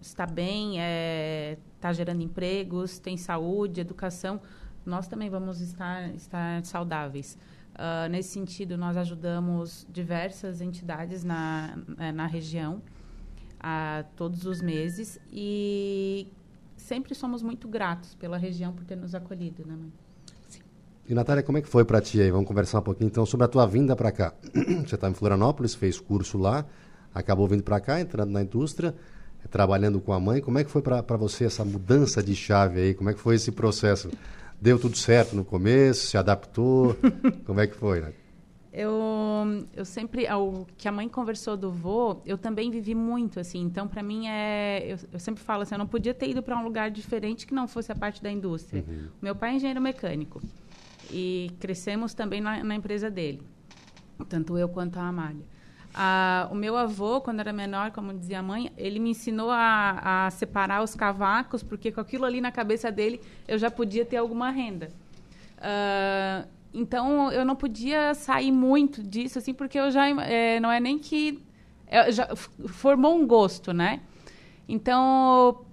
[0.00, 4.40] está bem, está é, tá gerando empregos, tem saúde, educação,
[4.84, 7.38] nós também vamos estar, estar saudáveis.
[7.74, 12.80] Uh, nesse sentido, nós ajudamos diversas entidades na, eh, na região
[13.66, 16.28] a todos os meses e
[16.76, 19.90] sempre somos muito gratos pela região por ter nos acolhido, né, mãe?
[20.46, 20.60] Sim.
[21.08, 22.30] E Natália, como é que foi para ti aí?
[22.30, 24.34] Vamos conversar um pouquinho então sobre a tua vinda para cá.
[24.86, 26.66] Você está em Florianópolis, fez curso lá,
[27.14, 28.94] acabou vindo para cá, entrando na indústria,
[29.50, 30.42] trabalhando com a mãe.
[30.42, 32.92] Como é que foi para você essa mudança de chave aí?
[32.92, 34.10] Como é que foi esse processo?
[34.60, 36.08] Deu tudo certo no começo?
[36.08, 36.94] Se adaptou?
[37.46, 38.12] Como é que foi, né?
[38.76, 38.92] Eu,
[39.72, 43.62] eu sempre, o que a mãe conversou do vô, eu também vivi muito, assim.
[43.62, 46.58] Então, para mim, é, eu, eu, sempre falo assim, eu não podia ter ido para
[46.58, 48.84] um lugar diferente que não fosse a parte da indústria.
[48.86, 49.06] Uhum.
[49.22, 50.42] Meu pai é engenheiro mecânico
[51.08, 53.40] e crescemos também na, na empresa dele,
[54.28, 55.44] tanto eu quanto a Amália.
[55.94, 60.26] Ah, o meu avô, quando era menor, como dizia a mãe, ele me ensinou a,
[60.26, 64.16] a, separar os cavacos, porque com aquilo ali na cabeça dele eu já podia ter
[64.16, 64.88] alguma renda.
[65.58, 70.80] Ah, então eu não podia sair muito disso, assim, porque eu já é, não é
[70.80, 71.42] nem que
[71.86, 72.28] é, já
[72.66, 74.00] formou um gosto, né?
[74.68, 75.64] Então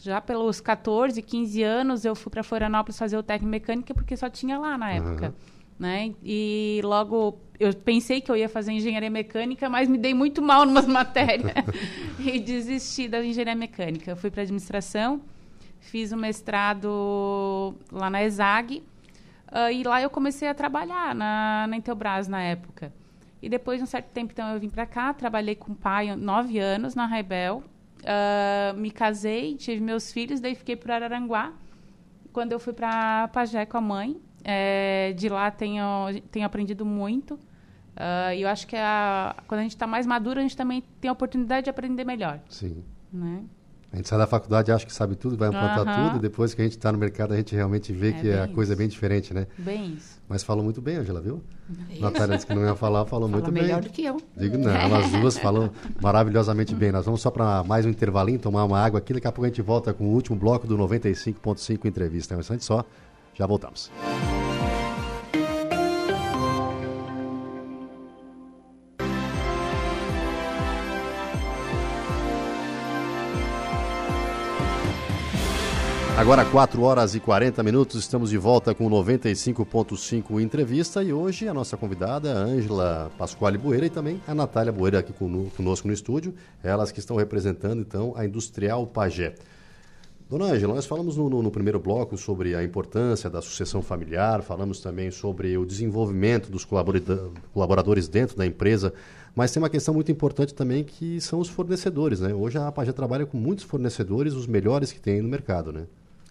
[0.00, 4.28] já pelos 14, 15 anos eu fui para Florianópolis fazer o técnico mecânica porque só
[4.28, 5.26] tinha lá na época.
[5.28, 6.12] Uhum né?
[6.22, 10.64] E logo eu pensei que eu ia fazer engenharia mecânica, mas me dei muito mal
[10.66, 11.52] em umas matérias
[12.18, 14.10] e desisti da engenharia mecânica.
[14.10, 15.20] Eu fui para administração,
[15.78, 18.82] fiz o um mestrado lá na ESAG
[19.52, 22.92] uh, e lá eu comecei a trabalhar na, na Intelbras na época.
[23.40, 26.14] E depois de um certo tempo, então, eu vim para cá, trabalhei com o pai
[26.16, 27.62] nove anos na Raibel,
[28.02, 31.52] uh, me casei, tive meus filhos, daí fiquei por Araranguá.
[32.32, 35.84] Quando eu fui para Pajé com a mãe, é, de lá tenho,
[36.30, 37.34] tenho aprendido muito.
[37.34, 40.82] Uh, e eu acho que a, quando a gente está mais maduro, a gente também
[41.00, 42.40] tem a oportunidade de aprender melhor.
[42.48, 42.84] Sim.
[43.12, 43.44] Né?
[43.90, 46.60] A gente sai da faculdade acha que sabe tudo, vai implantar tudo, e depois que
[46.60, 48.86] a gente está no mercado, a gente realmente vê é que a coisa é bem
[48.86, 49.46] diferente, né?
[49.56, 50.20] Bem isso.
[50.28, 51.42] Mas falou muito bem, Angela, viu?
[51.90, 52.02] Isso.
[52.02, 53.76] Natália disse que não ia falar, falou Fala muito melhor bem.
[53.76, 54.20] melhor do que eu.
[54.36, 55.70] Digo, não, elas duas falam
[56.02, 56.92] maravilhosamente bem.
[56.92, 59.48] Nós vamos só para mais um intervalinho, tomar uma água aqui, daqui a pouco a
[59.48, 62.34] gente volta com o último bloco do 95.5 Entrevista.
[62.34, 62.84] É um instante só,
[63.34, 63.90] já voltamos.
[76.18, 81.54] Agora 4 horas e 40 minutos, estamos de volta com 95.5 entrevista e hoje a
[81.54, 86.90] nossa convidada, Ângela Pasquale Bueira e também a Natália Bueira aqui conosco no estúdio, elas
[86.90, 89.36] que estão representando então a Industrial Pagé.
[90.28, 94.42] Dona Ângela, nós falamos no, no, no, primeiro bloco sobre a importância da sucessão familiar,
[94.42, 98.92] falamos também sobre o desenvolvimento dos colaboradores dentro da empresa,
[99.36, 102.34] mas tem uma questão muito importante também que são os fornecedores, né?
[102.34, 105.86] Hoje a Pagé trabalha com muitos fornecedores, os melhores que tem no mercado, né?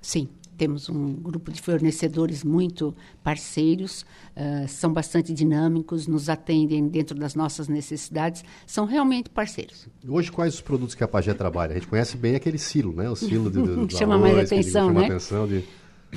[0.08, 4.04] Sim, temos um grupo de fornecedores muito parceiros,
[4.38, 9.90] uh, são bastante dinâmicos, nos atendem dentro das nossas necessidades, são realmente parceiros.
[10.08, 11.72] Hoje, quais os produtos que a Pagé trabalha?
[11.72, 13.10] A gente conhece bem aquele silo, né?
[13.10, 15.06] O silo de, de, chama arroz, mais atenção, chama né?
[15.08, 15.66] Atenção de...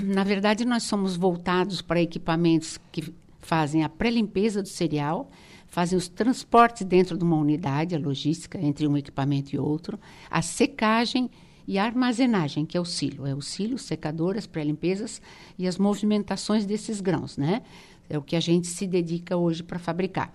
[0.05, 5.29] Na verdade, nós somos voltados para equipamentos que fazem a pré-limpeza do cereal,
[5.67, 9.99] fazem os transportes dentro de uma unidade, a logística entre um equipamento e outro,
[10.31, 11.29] a secagem
[11.71, 13.25] e a armazenagem, que é o silo.
[13.25, 15.23] É o silo, secador, as pré-limpezas
[15.57, 17.63] e as movimentações desses grãos, né?
[18.09, 20.35] É o que a gente se dedica hoje para fabricar.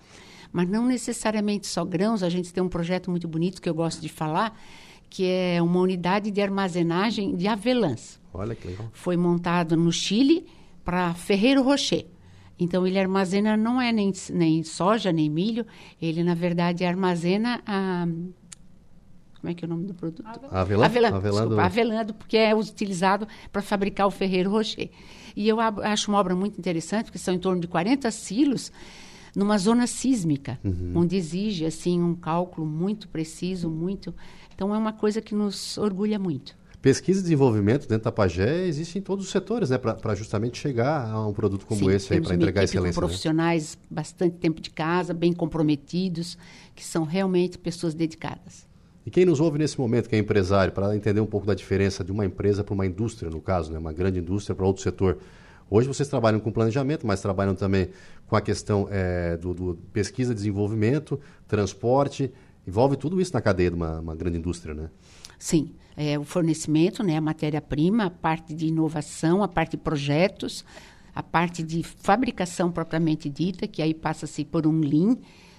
[0.50, 4.00] Mas não necessariamente só grãos, a gente tem um projeto muito bonito que eu gosto
[4.00, 4.58] de falar,
[5.10, 8.18] que é uma unidade de armazenagem de avelãs.
[8.32, 8.88] Olha que legal.
[8.94, 10.46] Foi montado no Chile
[10.82, 12.06] para Ferreiro Rocher.
[12.58, 15.66] Então ele armazena não é nem, nem soja nem milho,
[16.00, 18.06] ele na verdade armazena a
[19.46, 20.24] como é que é o nome do produto?
[20.50, 20.86] Avelã.
[20.86, 24.90] Avelã, desculpa, avelã, porque é utilizado para fabricar o Ferreiro Rocher.
[25.36, 28.72] E eu acho uma obra muito interessante, porque são em torno de 40 silos
[29.36, 30.92] numa zona sísmica, uhum.
[30.96, 34.12] onde exige assim um cálculo muito preciso, muito.
[34.52, 36.56] Então é uma coisa que nos orgulha muito.
[36.82, 39.78] Pesquisa e desenvolvimento dentro da Pagé existe em todos os setores, né?
[39.78, 42.94] Para justamente chegar a um produto como Sim, esse aí, para entregar excelência.
[42.94, 43.06] Com né?
[43.06, 43.86] profissionais né?
[43.90, 46.36] bastante tempo de casa, bem comprometidos,
[46.74, 48.65] que são realmente pessoas dedicadas.
[49.06, 52.02] E quem nos ouve nesse momento, que é empresário, para entender um pouco da diferença
[52.02, 53.78] de uma empresa para uma indústria, no caso, né?
[53.78, 55.18] uma grande indústria para outro setor.
[55.70, 57.90] Hoje vocês trabalham com planejamento, mas trabalham também
[58.26, 62.32] com a questão é, do, do, pesquisa, desenvolvimento, transporte.
[62.66, 64.90] Envolve tudo isso na cadeia de uma, uma grande indústria, né?
[65.38, 65.72] Sim.
[65.96, 70.64] É, o fornecimento, né, a matéria-prima, a parte de inovação, a parte de projetos,
[71.14, 75.16] a parte de fabricação propriamente dita, que aí passa-se por um Lean,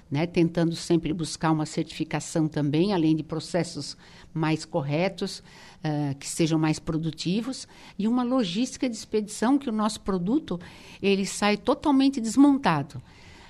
[0.10, 3.98] né, tentando sempre buscar uma certificação também, além de processos
[4.34, 5.40] mais corretos,
[5.84, 7.68] uh, que sejam mais produtivos,
[8.00, 10.60] e uma logística de expedição que o nosso produto
[11.02, 13.02] ele sai totalmente desmontado.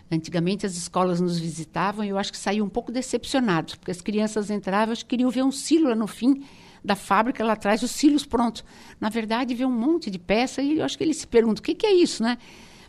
[0.10, 4.02] Antigamente as escolas nos visitavam e eu acho que saíam um pouco decepcionados, porque as
[4.02, 6.43] crianças entravam e queriam ver um silo lá no fim
[6.84, 8.63] da fábrica, lá atrás, os silos prontos.
[9.00, 11.63] Na verdade, vê um monte de peça e eu acho que eles se perguntam, o
[11.63, 12.38] que, que é isso, né?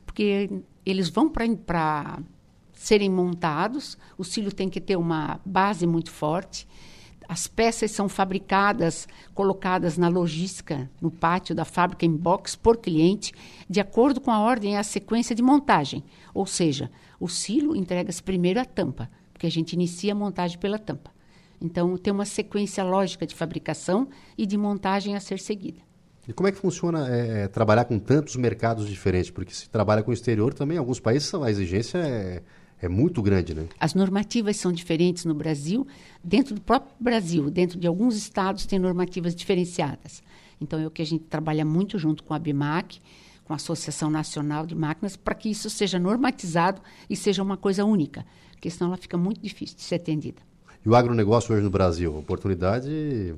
[0.07, 0.49] Porque
[0.87, 1.45] eles vão para
[2.79, 6.67] serem montados, o silo tem que ter uma base muito forte,
[7.29, 13.35] as peças são fabricadas, colocadas na logística, no pátio da fábrica, em box, por cliente,
[13.69, 16.03] de acordo com a ordem e a sequência de montagem.
[16.33, 20.79] Ou seja, o silo entrega-se primeiro a tampa, porque a gente inicia a montagem pela
[20.79, 21.11] tampa.
[21.61, 25.81] Então, tem uma sequência lógica de fabricação e de montagem a ser seguida.
[26.29, 29.31] E como é que funciona é, é trabalhar com tantos mercados diferentes?
[29.31, 32.43] Porque se trabalha com o exterior também, em alguns países a exigência é,
[32.81, 33.67] é muito grande, né?
[33.79, 35.87] As normativas são diferentes no Brasil.
[36.23, 40.23] Dentro do próprio Brasil, dentro de alguns estados, tem normativas diferenciadas.
[40.61, 43.01] Então, é o que a gente trabalha muito junto com a BIMAC,
[43.45, 47.85] com a Associação Nacional de Máquinas, para que isso seja normatizado e seja uma coisa
[47.85, 50.43] única, porque senão ela fica muito difícil de ser atendida.
[50.85, 52.17] E o agronegócio hoje no Brasil?
[52.17, 53.35] Oportunidade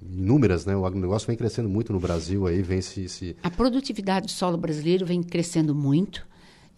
[0.00, 0.76] inúmeras, né?
[0.76, 3.08] O agronegócio vem crescendo muito no Brasil, aí vem se...
[3.08, 3.36] se...
[3.42, 6.26] A produtividade do solo brasileiro vem crescendo muito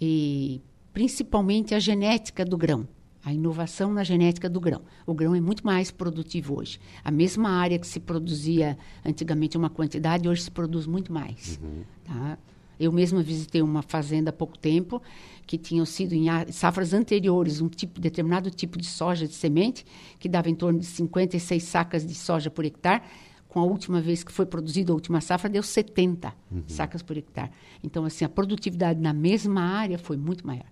[0.01, 0.61] e
[0.93, 2.87] principalmente a genética do grão,
[3.25, 4.83] a inovação na genética do grão.
[5.07, 6.81] O grão é muito mais produtivo hoje.
[7.05, 11.59] A mesma área que se produzia antigamente uma quantidade, hoje se produz muito mais.
[11.63, 11.83] Uhum.
[12.05, 12.39] Tá?
[12.79, 15.03] Eu mesma visitei uma fazenda há pouco tempo
[15.47, 19.85] que tinham sido em safras anteriores um tipo determinado tipo de soja de semente
[20.19, 23.03] que dava em torno de 56 sacas de soja por hectare.
[23.49, 26.63] Com a última vez que foi produzida a última safra deu 70 uhum.
[26.67, 27.51] sacas por hectare.
[27.85, 30.65] Então assim a produtividade na mesma área foi muito maior.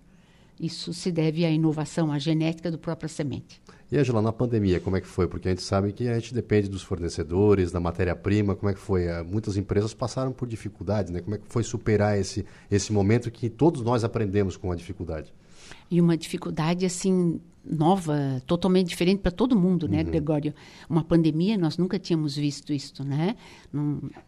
[0.59, 3.61] Isso se deve à inovação, à genética do próprio semente.
[3.91, 5.27] E, Angela, na pandemia, como é que foi?
[5.27, 8.79] Porque a gente sabe que a gente depende dos fornecedores, da matéria-prima, como é que
[8.79, 9.09] foi?
[9.09, 11.21] Ah, muitas empresas passaram por dificuldades, né?
[11.21, 15.33] Como é que foi superar esse, esse momento que todos nós aprendemos com a dificuldade?
[15.89, 20.05] E uma dificuldade, assim, nova, totalmente diferente para todo mundo, né, uhum.
[20.05, 20.53] Gregório?
[20.89, 23.35] Uma pandemia, nós nunca tínhamos visto isso, né?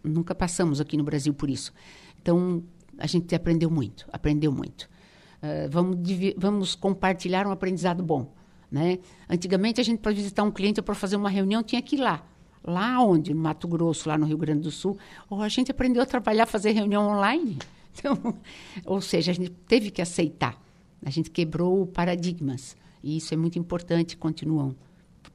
[0.04, 1.74] nunca passamos aqui no Brasil por isso.
[2.22, 2.64] Então,
[2.98, 4.90] a gente aprendeu muito, aprendeu muito.
[5.42, 5.98] Uh, vamos,
[6.38, 8.32] vamos compartilhar um aprendizado bom.
[8.72, 9.00] Né?
[9.30, 12.00] Antigamente, a gente, para visitar um cliente ou para fazer uma reunião, tinha que ir
[12.00, 12.24] lá.
[12.64, 13.34] Lá onde?
[13.34, 14.98] No Mato Grosso, lá no Rio Grande do Sul.
[15.30, 17.58] Ou a gente aprendeu a trabalhar, fazer reunião online.
[17.94, 18.18] Então,
[18.86, 20.58] ou seja, a gente teve que aceitar.
[21.06, 22.78] A gente quebrou paradigmas.
[23.04, 24.74] E isso é muito importante, continuam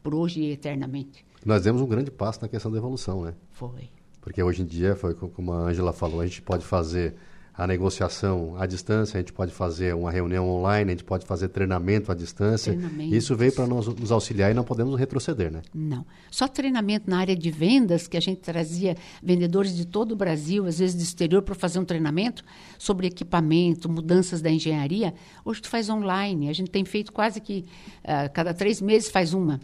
[0.02, 1.22] por hoje e eternamente.
[1.44, 3.34] Nós demos um grande passo na questão da evolução, né?
[3.52, 3.90] Foi.
[4.22, 7.14] Porque hoje em dia, foi como a Angela falou, a gente pode fazer
[7.56, 11.48] a negociação à distância, a gente pode fazer uma reunião online, a gente pode fazer
[11.48, 12.76] treinamento à distância.
[13.10, 15.62] Isso veio para nos, nos auxiliar e não podemos retroceder, né?
[15.74, 16.04] Não.
[16.30, 20.66] Só treinamento na área de vendas, que a gente trazia vendedores de todo o Brasil,
[20.66, 22.44] às vezes do exterior, para fazer um treinamento
[22.78, 25.14] sobre equipamento, mudanças da engenharia.
[25.42, 26.50] Hoje tu faz online.
[26.50, 27.64] A gente tem feito quase que
[28.04, 29.58] uh, cada três meses faz uma.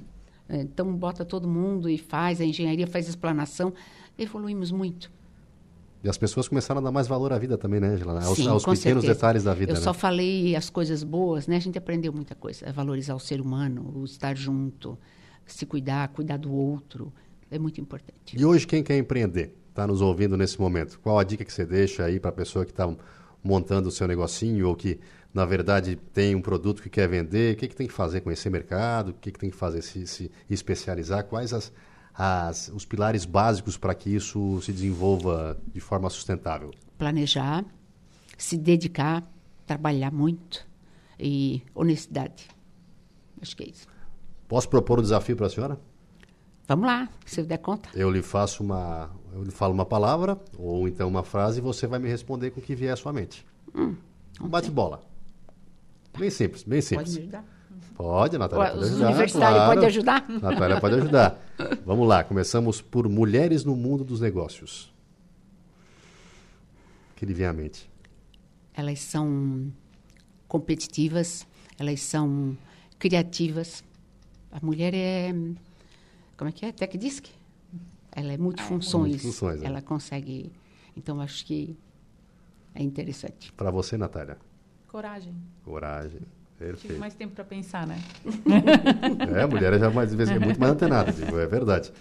[0.48, 3.72] Então bota todo mundo e faz, a engenharia faz explanação.
[4.18, 5.10] Evoluímos muito.
[6.04, 8.24] E as pessoas começaram a dar mais valor à vida também, né, Angela?
[8.24, 9.14] Aos, Sim, aos pequenos certeza.
[9.14, 9.72] detalhes da vida.
[9.72, 9.80] Eu né?
[9.80, 11.56] só falei as coisas boas, né?
[11.56, 12.66] A gente aprendeu muita coisa.
[12.66, 14.98] É valorizar o ser humano, o estar junto,
[15.46, 17.12] se cuidar, cuidar do outro.
[17.48, 18.36] É muito importante.
[18.36, 21.64] E hoje, quem quer empreender, está nos ouvindo nesse momento, qual a dica que você
[21.64, 22.92] deixa aí para a pessoa que está
[23.42, 24.98] montando o seu negocinho ou que,
[25.32, 27.54] na verdade, tem um produto que quer vender?
[27.54, 28.22] O que, que tem que fazer?
[28.22, 29.10] Conhecer mercado?
[29.10, 29.82] O que, que tem que fazer?
[29.82, 31.24] Se, se especializar?
[31.24, 31.72] Quais as
[32.14, 36.72] as, os pilares básicos para que isso se desenvolva de forma sustentável?
[36.98, 37.64] Planejar,
[38.36, 39.22] se dedicar,
[39.66, 40.66] trabalhar muito
[41.18, 42.48] e honestidade.
[43.40, 43.86] Acho que é isso.
[44.48, 45.80] Posso propor um desafio para a senhora?
[46.68, 47.88] Vamos lá, se eu der conta.
[47.94, 51.86] Eu lhe faço uma, eu lhe falo uma palavra ou então uma frase e você
[51.86, 53.44] vai me responder com o que vier à sua mente.
[53.74, 53.96] Hum,
[54.40, 55.02] um bate-bola.
[56.18, 57.10] Bem simples, bem simples.
[57.10, 57.44] Pode me ajudar?
[57.94, 59.06] Pode, Natália, pode Os ajudar.
[59.06, 59.74] universitários claro.
[59.74, 60.28] podem ajudar?
[60.28, 61.38] Natália pode ajudar.
[61.86, 64.92] Vamos lá, começamos por mulheres no mundo dos negócios.
[67.12, 67.88] O que lhe vem à mente?
[68.74, 69.72] Elas são
[70.48, 71.46] competitivas,
[71.78, 72.56] elas são
[72.98, 73.84] criativas.
[74.50, 75.32] A mulher é.
[76.36, 76.72] Como é que é?
[76.72, 77.26] Tech Disc?
[78.10, 79.12] Ela é multifunções.
[79.12, 79.66] Multifunções, é.
[79.66, 80.52] Ela consegue.
[80.96, 81.76] Então, acho que
[82.74, 83.52] é interessante.
[83.52, 84.36] Para você, Natália.
[84.88, 85.34] Coragem.
[85.64, 86.20] Coragem.
[86.62, 87.00] Tive Perfeito.
[87.00, 87.98] mais tempo para pensar, né?
[89.36, 91.92] É, a mulher é já mais, é muito mais antenada, digo, é verdade.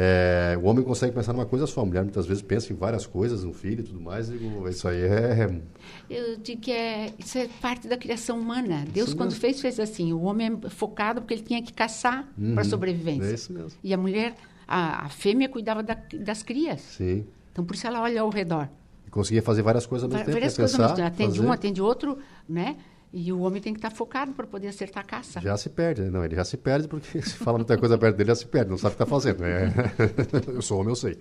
[0.00, 3.04] É, o homem consegue pensar numa coisa só, a mulher muitas vezes pensa em várias
[3.04, 5.60] coisas, um filho e tudo mais, digo, isso aí é,
[6.08, 8.84] Eu digo que é, isso é parte da criação humana.
[8.92, 9.40] Deus, Isso quando mesmo.
[9.40, 10.12] fez, fez assim.
[10.12, 12.64] O homem é focado porque ele tinha que caçar para Uhum.
[12.64, 13.28] sobrevivência.
[13.30, 13.72] É isso mesmo.
[13.82, 14.36] E a mulher,
[14.68, 16.80] a, a fêmea, cuidava da- das crias.
[16.80, 17.26] Sim.
[17.52, 18.68] Então, por isso ela olha ao redor.
[19.04, 20.36] E conseguia fazer várias coisas ao mesmo tempo.
[20.38, 21.14] Várias coisas ao mesmo Pensar, tempo.
[21.24, 21.48] Atende fazer.
[21.48, 22.76] um, atende outro, né?
[23.12, 25.40] E o homem tem que estar focado para poder acertar a caça.
[25.40, 26.10] Já se perde, né?
[26.10, 28.70] Não, ele já se perde porque se fala muita coisa perto dele, já se perde,
[28.70, 29.40] não sabe o que está fazendo.
[29.40, 29.72] né?
[30.54, 31.18] eu sou homem, eu sei.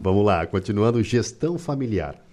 [0.00, 2.24] Vamos lá, continuando, gestão familiar.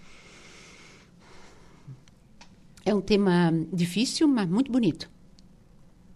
[2.86, 5.10] É um tema difícil, mas muito bonito.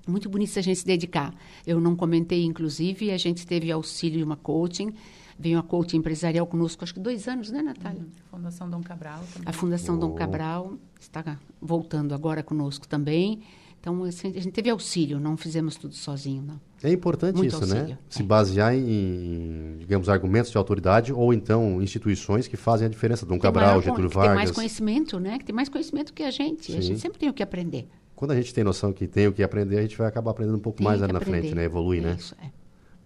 [0.08, 1.34] Muito bonito se a gente se dedicar.
[1.66, 4.94] Eu não comentei, inclusive, a gente teve auxílio de uma coaching.
[5.38, 8.02] Veio uma coaching empresarial conosco, acho que dois anos, né, Natália?
[8.32, 9.48] Fundação Dom Cabral também.
[9.50, 10.14] A Fundação Dom Oh.
[10.16, 13.42] Cabral está voltando agora conosco também.
[13.82, 16.60] Então, assim, a gente teve auxílio, não fizemos tudo sozinho, não.
[16.82, 17.80] É importante Muito isso, né?
[17.82, 18.26] auxílio, Se é.
[18.26, 23.26] basear em, digamos, argumentos de autoridade ou então instituições que fazem a diferença.
[23.26, 24.56] Dom Cabral, maior Getúlio que tem mais Vargas.
[24.56, 25.38] conhecimento, né?
[25.38, 26.72] Que tem mais conhecimento que a gente.
[26.72, 26.82] A Sim.
[26.82, 27.88] gente sempre tem o que aprender.
[28.16, 30.56] Quando a gente tem noção que tem o que aprender, a gente vai acabar aprendendo
[30.58, 31.42] um pouco Tem mais ali na aprender.
[31.42, 31.66] frente, né?
[31.66, 32.16] Evolui, né?
[32.18, 32.50] Isso, é.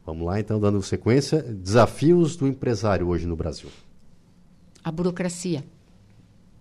[0.10, 1.44] Vamos lá, então, dando sequência.
[1.44, 3.70] Desafios do empresário hoje no Brasil.
[4.84, 5.64] A burocracia.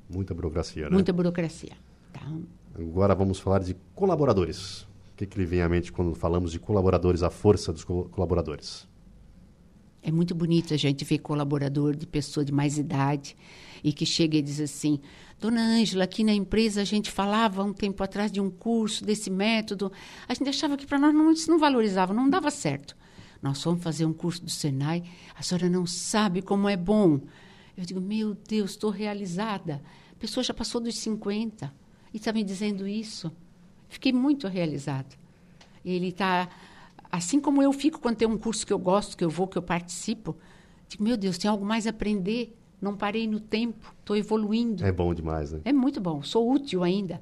[0.06, 0.90] Muita burocracia, né?
[0.90, 1.72] Muita burocracia.
[2.12, 2.30] Tá?
[2.78, 4.82] Agora vamos falar de colaboradores.
[4.82, 8.04] O que, que lhe vem à mente quando falamos de colaboradores, a força dos co-
[8.10, 8.86] colaboradores?
[10.02, 13.34] É muito bonito a gente ver colaborador de pessoa de mais idade
[13.82, 15.00] e que chega e diz assim:
[15.40, 19.30] Dona Ângela, aqui na empresa a gente falava um tempo atrás de um curso desse
[19.30, 19.90] método.
[20.28, 22.94] A gente achava que para nós não, isso não valorizava, não dava certo.
[23.40, 27.20] Nós fomos fazer um curso do Senai, a senhora não sabe como é bom.
[27.76, 29.80] Eu digo: Meu Deus, estou realizada.
[30.12, 31.72] A pessoa já passou dos 50
[32.12, 33.30] e está me dizendo isso.
[33.88, 35.14] Fiquei muito realizada.
[35.84, 36.48] Ele está.
[37.10, 39.56] Assim como eu fico quando tem um curso que eu gosto, que eu vou, que
[39.56, 40.36] eu participo,
[40.88, 42.54] digo, meu Deus, tem algo mais a aprender.
[42.80, 44.84] Não parei no tempo, estou evoluindo.
[44.84, 45.60] É bom demais, né?
[45.64, 47.20] É muito bom, sou útil ainda.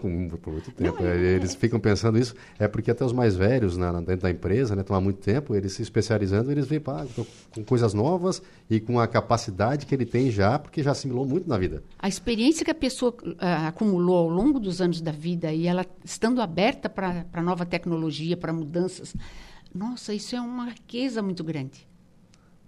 [0.00, 1.02] Com- Por muito tempo.
[1.02, 2.34] Não, É, é- Eles ficam pensando isso.
[2.58, 5.18] É porque até os mais velhos, na, na- dentro da empresa, né, estão há muito
[5.20, 7.04] tempo, eles se especializando, eles vêm pá,
[7.54, 11.48] com coisas novas e com a capacidade que ele tem já, porque já assimilou muito
[11.48, 11.82] na vida.
[11.98, 15.84] A experiência que a pessoa ah, acumulou ao longo dos anos da vida e ela
[16.04, 19.14] estando aberta para nova tecnologia, para mudanças,
[19.74, 21.86] nossa, isso é uma riqueza muito grande.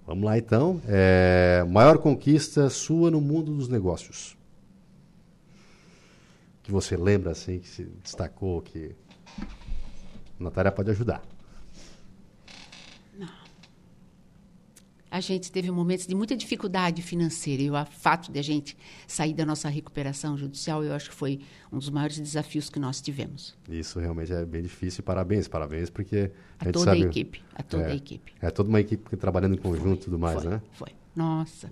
[0.06, 0.80] Vamos lá, então.
[0.86, 4.36] É, maior conquista sua no mundo dos negócios?
[6.64, 8.96] Que você lembra, assim, que se destacou, que...
[10.40, 11.22] A Natália pode ajudar.
[15.14, 19.32] A gente teve momentos de muita dificuldade financeira e o fato de a gente sair
[19.32, 21.38] da nossa recuperação judicial, eu acho que foi
[21.70, 23.56] um dos maiores desafios que nós tivemos.
[23.68, 25.04] Isso realmente é bem difícil.
[25.04, 27.04] Parabéns, parabéns, porque a, A toda sabe...
[27.04, 28.32] a equipe, a toda é, a equipe.
[28.42, 30.62] É toda uma equipe trabalhando em conjunto e tudo mais, foi, né?
[30.72, 30.88] Foi.
[31.14, 31.70] Nossa.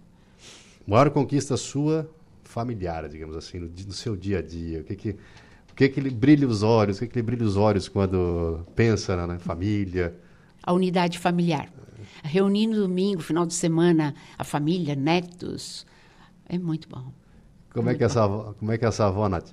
[0.87, 2.09] Maior conquista sua
[2.53, 4.81] familiar, digamos assim, no, no seu dia a dia.
[4.81, 6.99] O que que, o que que lhe brilha os olhos?
[6.99, 10.15] O que que lhe brilha os olhos quando pensa na, na família?
[10.63, 11.73] A unidade familiar.
[12.23, 15.87] Reunir no domingo, final de semana, a família, netos.
[16.49, 17.13] É muito bom.
[17.73, 18.29] Como é que é essa
[18.59, 19.51] como é que é essa avó, Nath?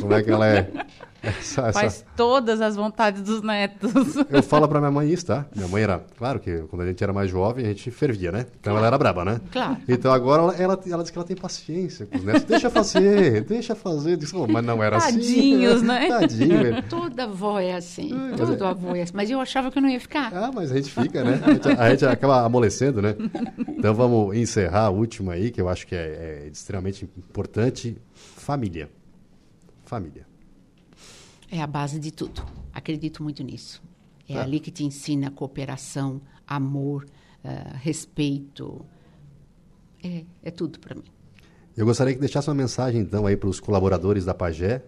[0.00, 0.70] Como é que ela é?
[1.40, 3.90] Essa- essa- Faz todas as vontades dos netos.
[4.30, 5.44] Eu falo pra minha mãe isso, tá?
[5.54, 8.46] Minha mãe era, claro que quando a gente era mais jovem, a gente fervia, né?
[8.58, 9.40] Então ela era braba, né?
[9.52, 9.76] Claro.
[9.88, 12.44] Então agora ela, ela, ela diz que ela tem paciência com os netos.
[12.44, 14.16] Deixa fazer, deixa fazer.
[14.16, 15.84] Diz, "Oh, mas não era Tadinhos, assim.
[15.86, 16.08] né?
[16.08, 16.82] Tadinho.
[16.88, 18.10] Toda avó é assim.
[18.14, 19.12] Ai, todo é- avô é assim.
[19.14, 20.32] Mas eu achava que eu não ia ficar.
[20.34, 21.40] Ah, mas a gente fica, né?
[21.44, 23.14] A gente, a gente acaba amolecendo, né?
[23.68, 27.96] Então vamos encerrar a última aí, que eu acho que é, é extremamente importante.
[28.36, 28.88] Família.
[29.84, 30.29] Família.
[31.50, 32.42] É a base de tudo.
[32.72, 33.82] Acredito muito nisso.
[34.28, 34.42] É Tá.
[34.42, 37.04] ali que te ensina cooperação, amor,
[37.42, 38.84] eh, respeito.
[40.02, 41.04] É, é tudo para mim.
[41.76, 44.82] Eu gostaria que deixasse uma mensagem, então, aí para os colaboradores da Pagé,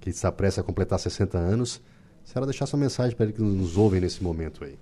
[0.00, 1.80] que está prestes a completar 60 anos.
[2.24, 4.78] Se ela deixasse uma mensagem para eles que nos ouvem nesse momento aí.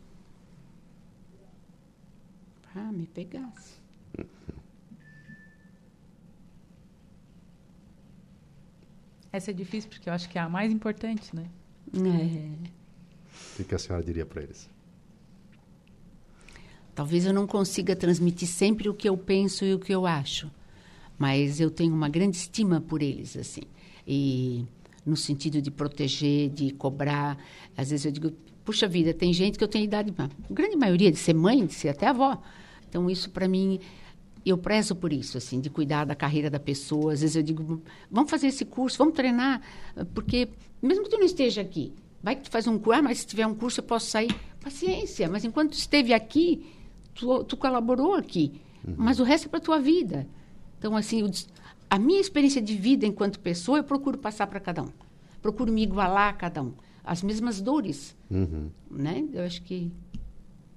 [2.75, 3.79] Ah, me pegasse.
[9.39, 11.45] Essa é difícil porque eu acho que é a mais importante, né?
[11.95, 13.61] É.
[13.61, 14.69] O que a senhora diria para eles?
[16.93, 20.51] Talvez eu não consiga transmitir sempre o que eu penso e o que eu acho,
[21.17, 23.63] mas eu tenho uma grande estima por eles, assim.
[24.05, 24.67] E
[25.07, 27.39] no sentido de proteger, de cobrar.
[27.77, 28.33] Às vezes eu digo,
[28.65, 31.75] puxa vida, tem gente que eu tenho idade, a grande maioria de ser mãe, de
[31.75, 32.43] ser até avó.
[32.89, 33.79] Então isso para mim
[34.51, 37.13] eu prezo por isso, assim, de cuidar da carreira da pessoa.
[37.13, 39.61] Às vezes eu digo, vamos fazer esse curso, vamos treinar,
[40.15, 40.49] porque
[40.81, 41.93] mesmo que tu não esteja aqui,
[42.23, 44.35] vai que tu faz um curso, ah, mas se tiver um curso eu posso sair.
[44.63, 46.67] Paciência, mas enquanto tu esteve aqui,
[47.15, 48.95] tu, tu colaborou aqui, uhum.
[48.99, 50.27] mas o resto é para tua vida.
[50.79, 51.31] Então, assim, eu,
[51.89, 54.89] a minha experiência de vida enquanto pessoa, eu procuro passar para cada um.
[55.41, 56.73] Procuro me igualar a cada um.
[57.05, 58.71] As mesmas dores, uhum.
[58.91, 59.25] né?
[59.33, 59.91] Eu acho que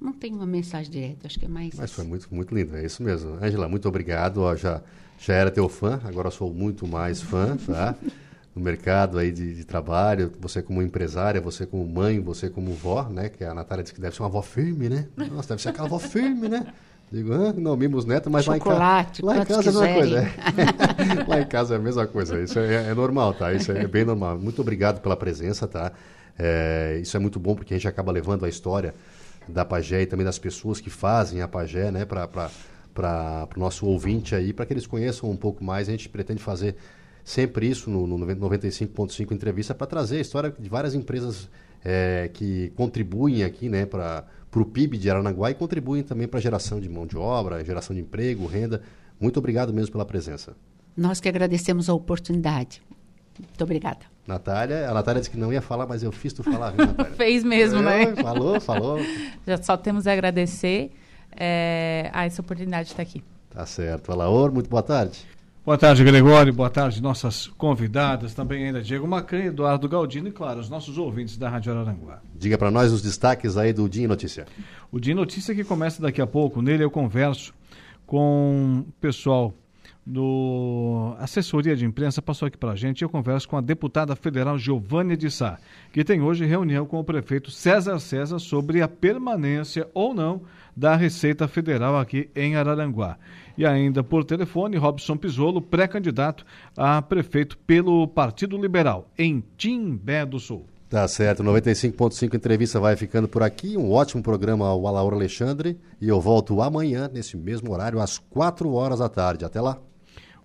[0.01, 1.75] não tem uma mensagem direta, acho que é mais...
[1.75, 3.37] Mas foi muito, muito lindo, é isso mesmo.
[3.41, 4.41] Angela, muito obrigado.
[4.41, 4.81] Ó, já,
[5.19, 7.95] já era teu fã, agora sou muito mais fã, tá?
[8.55, 13.03] no mercado aí de, de, trabalho, você como empresária, você como mãe, você como vó,
[13.03, 13.29] né?
[13.29, 15.07] Que a Natália disse que deve ser uma avó firme, né?
[15.15, 16.65] Nossa, deve ser aquela avó firme, né?
[17.11, 19.45] Digo, ah, não, mimos neto, mas Chocolate, lá em, ca...
[19.45, 20.19] lá em casa é a mesma coisa.
[20.19, 21.23] É.
[21.27, 23.53] lá em casa é a mesma coisa, isso é, é, normal, tá?
[23.53, 24.39] Isso é bem normal.
[24.39, 25.91] Muito obrigado pela presença, tá?
[26.39, 28.95] É, isso é muito bom porque a gente acaba levando a história
[29.47, 32.05] da Pagé e também das pessoas que fazem a Pagé, né?
[32.05, 35.87] Para o nosso ouvinte aí, para que eles conheçam um pouco mais.
[35.87, 36.75] A gente pretende fazer
[37.23, 41.49] sempre isso no, no 95.5 entrevista para trazer a história de várias empresas
[41.83, 44.25] é, que contribuem aqui né, para
[44.55, 47.95] o PIB de Aranaguá e contribuem também para a geração de mão de obra, geração
[47.95, 48.81] de emprego, renda.
[49.19, 50.55] Muito obrigado mesmo pela presença.
[50.95, 52.81] Nós que agradecemos a oportunidade.
[53.39, 53.99] Muito obrigada.
[54.27, 57.13] Natália, a Natália disse que não ia falar, mas eu fiz tu falar, viu, Natália?
[57.17, 58.15] Fez mesmo, é, né?
[58.15, 58.99] Falou, falou.
[59.45, 60.91] Já só temos a agradecer
[61.35, 63.23] é, a essa oportunidade de estar aqui.
[63.49, 64.11] Tá certo.
[64.11, 65.25] Alaor, muito boa tarde.
[65.63, 66.51] Boa tarde, Gregório.
[66.51, 71.37] Boa tarde, nossas convidadas, também ainda Diego Macan, Eduardo Galdino e, claro, os nossos ouvintes
[71.37, 72.19] da Rádio Araranguá.
[72.35, 74.47] Diga para nós os destaques aí do Dia em Notícia.
[74.91, 76.61] O Dia em Notícia que começa daqui a pouco.
[76.63, 77.53] Nele eu converso
[78.07, 79.53] com o pessoal
[80.05, 83.03] do assessoria de imprensa passou aqui para a gente.
[83.03, 85.57] Eu converso com a deputada federal Giovânia de Sá,
[85.91, 90.41] que tem hoje reunião com o prefeito César César sobre a permanência ou não
[90.75, 93.17] da Receita Federal aqui em Araranguá.
[93.57, 96.45] E ainda por telefone, Robson Pisolo, pré-candidato
[96.75, 100.65] a prefeito pelo Partido Liberal, em Timbé do Sul.
[100.89, 103.77] Tá certo, 95.5 entrevista vai ficando por aqui.
[103.77, 105.79] Um ótimo programa ao Alaura Alexandre.
[106.01, 109.45] E eu volto amanhã, nesse mesmo horário, às 4 horas da tarde.
[109.45, 109.79] Até lá.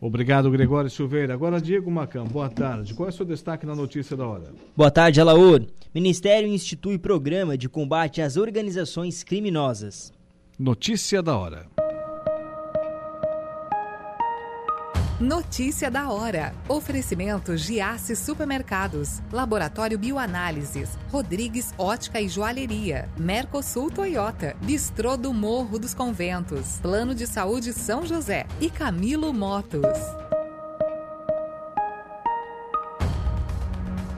[0.01, 1.33] Obrigado, Gregório Silveira.
[1.33, 2.93] Agora, Diego Macam, boa tarde.
[2.95, 4.53] Qual é o seu destaque na notícia da hora?
[4.77, 5.65] Boa tarde, Alaor.
[5.95, 10.13] Ministério institui programa de combate às organizações criminosas.
[10.59, 11.67] Notícia da hora.
[15.19, 16.53] Notícia da hora.
[16.69, 25.95] Oferecimento Giasse Supermercados, Laboratório Bioanálises, Rodrigues Ótica e Joalheria, Mercosul Toyota, Bistrô do Morro dos
[25.95, 29.81] Conventos, Plano de Saúde São José e Camilo Motos.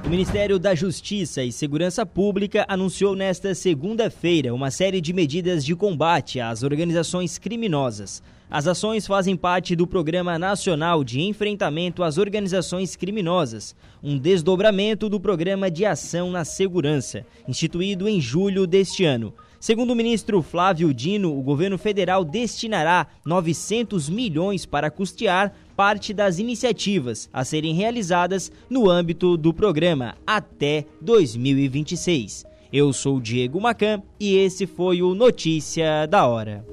[0.05, 5.77] O Ministério da Justiça e Segurança Pública anunciou nesta segunda-feira uma série de medidas de
[5.77, 8.21] combate às organizações criminosas.
[8.51, 15.21] As ações fazem parte do Programa Nacional de Enfrentamento às Organizações Criminosas, um desdobramento do
[15.21, 19.35] Programa de Ação na Segurança, instituído em julho deste ano.
[19.61, 26.39] Segundo o ministro Flávio Dino, o governo federal destinará 900 milhões para custear parte das
[26.39, 32.47] iniciativas a serem realizadas no âmbito do programa até 2026.
[32.73, 36.65] Eu sou Diego Macan e esse foi o Notícia da Hora.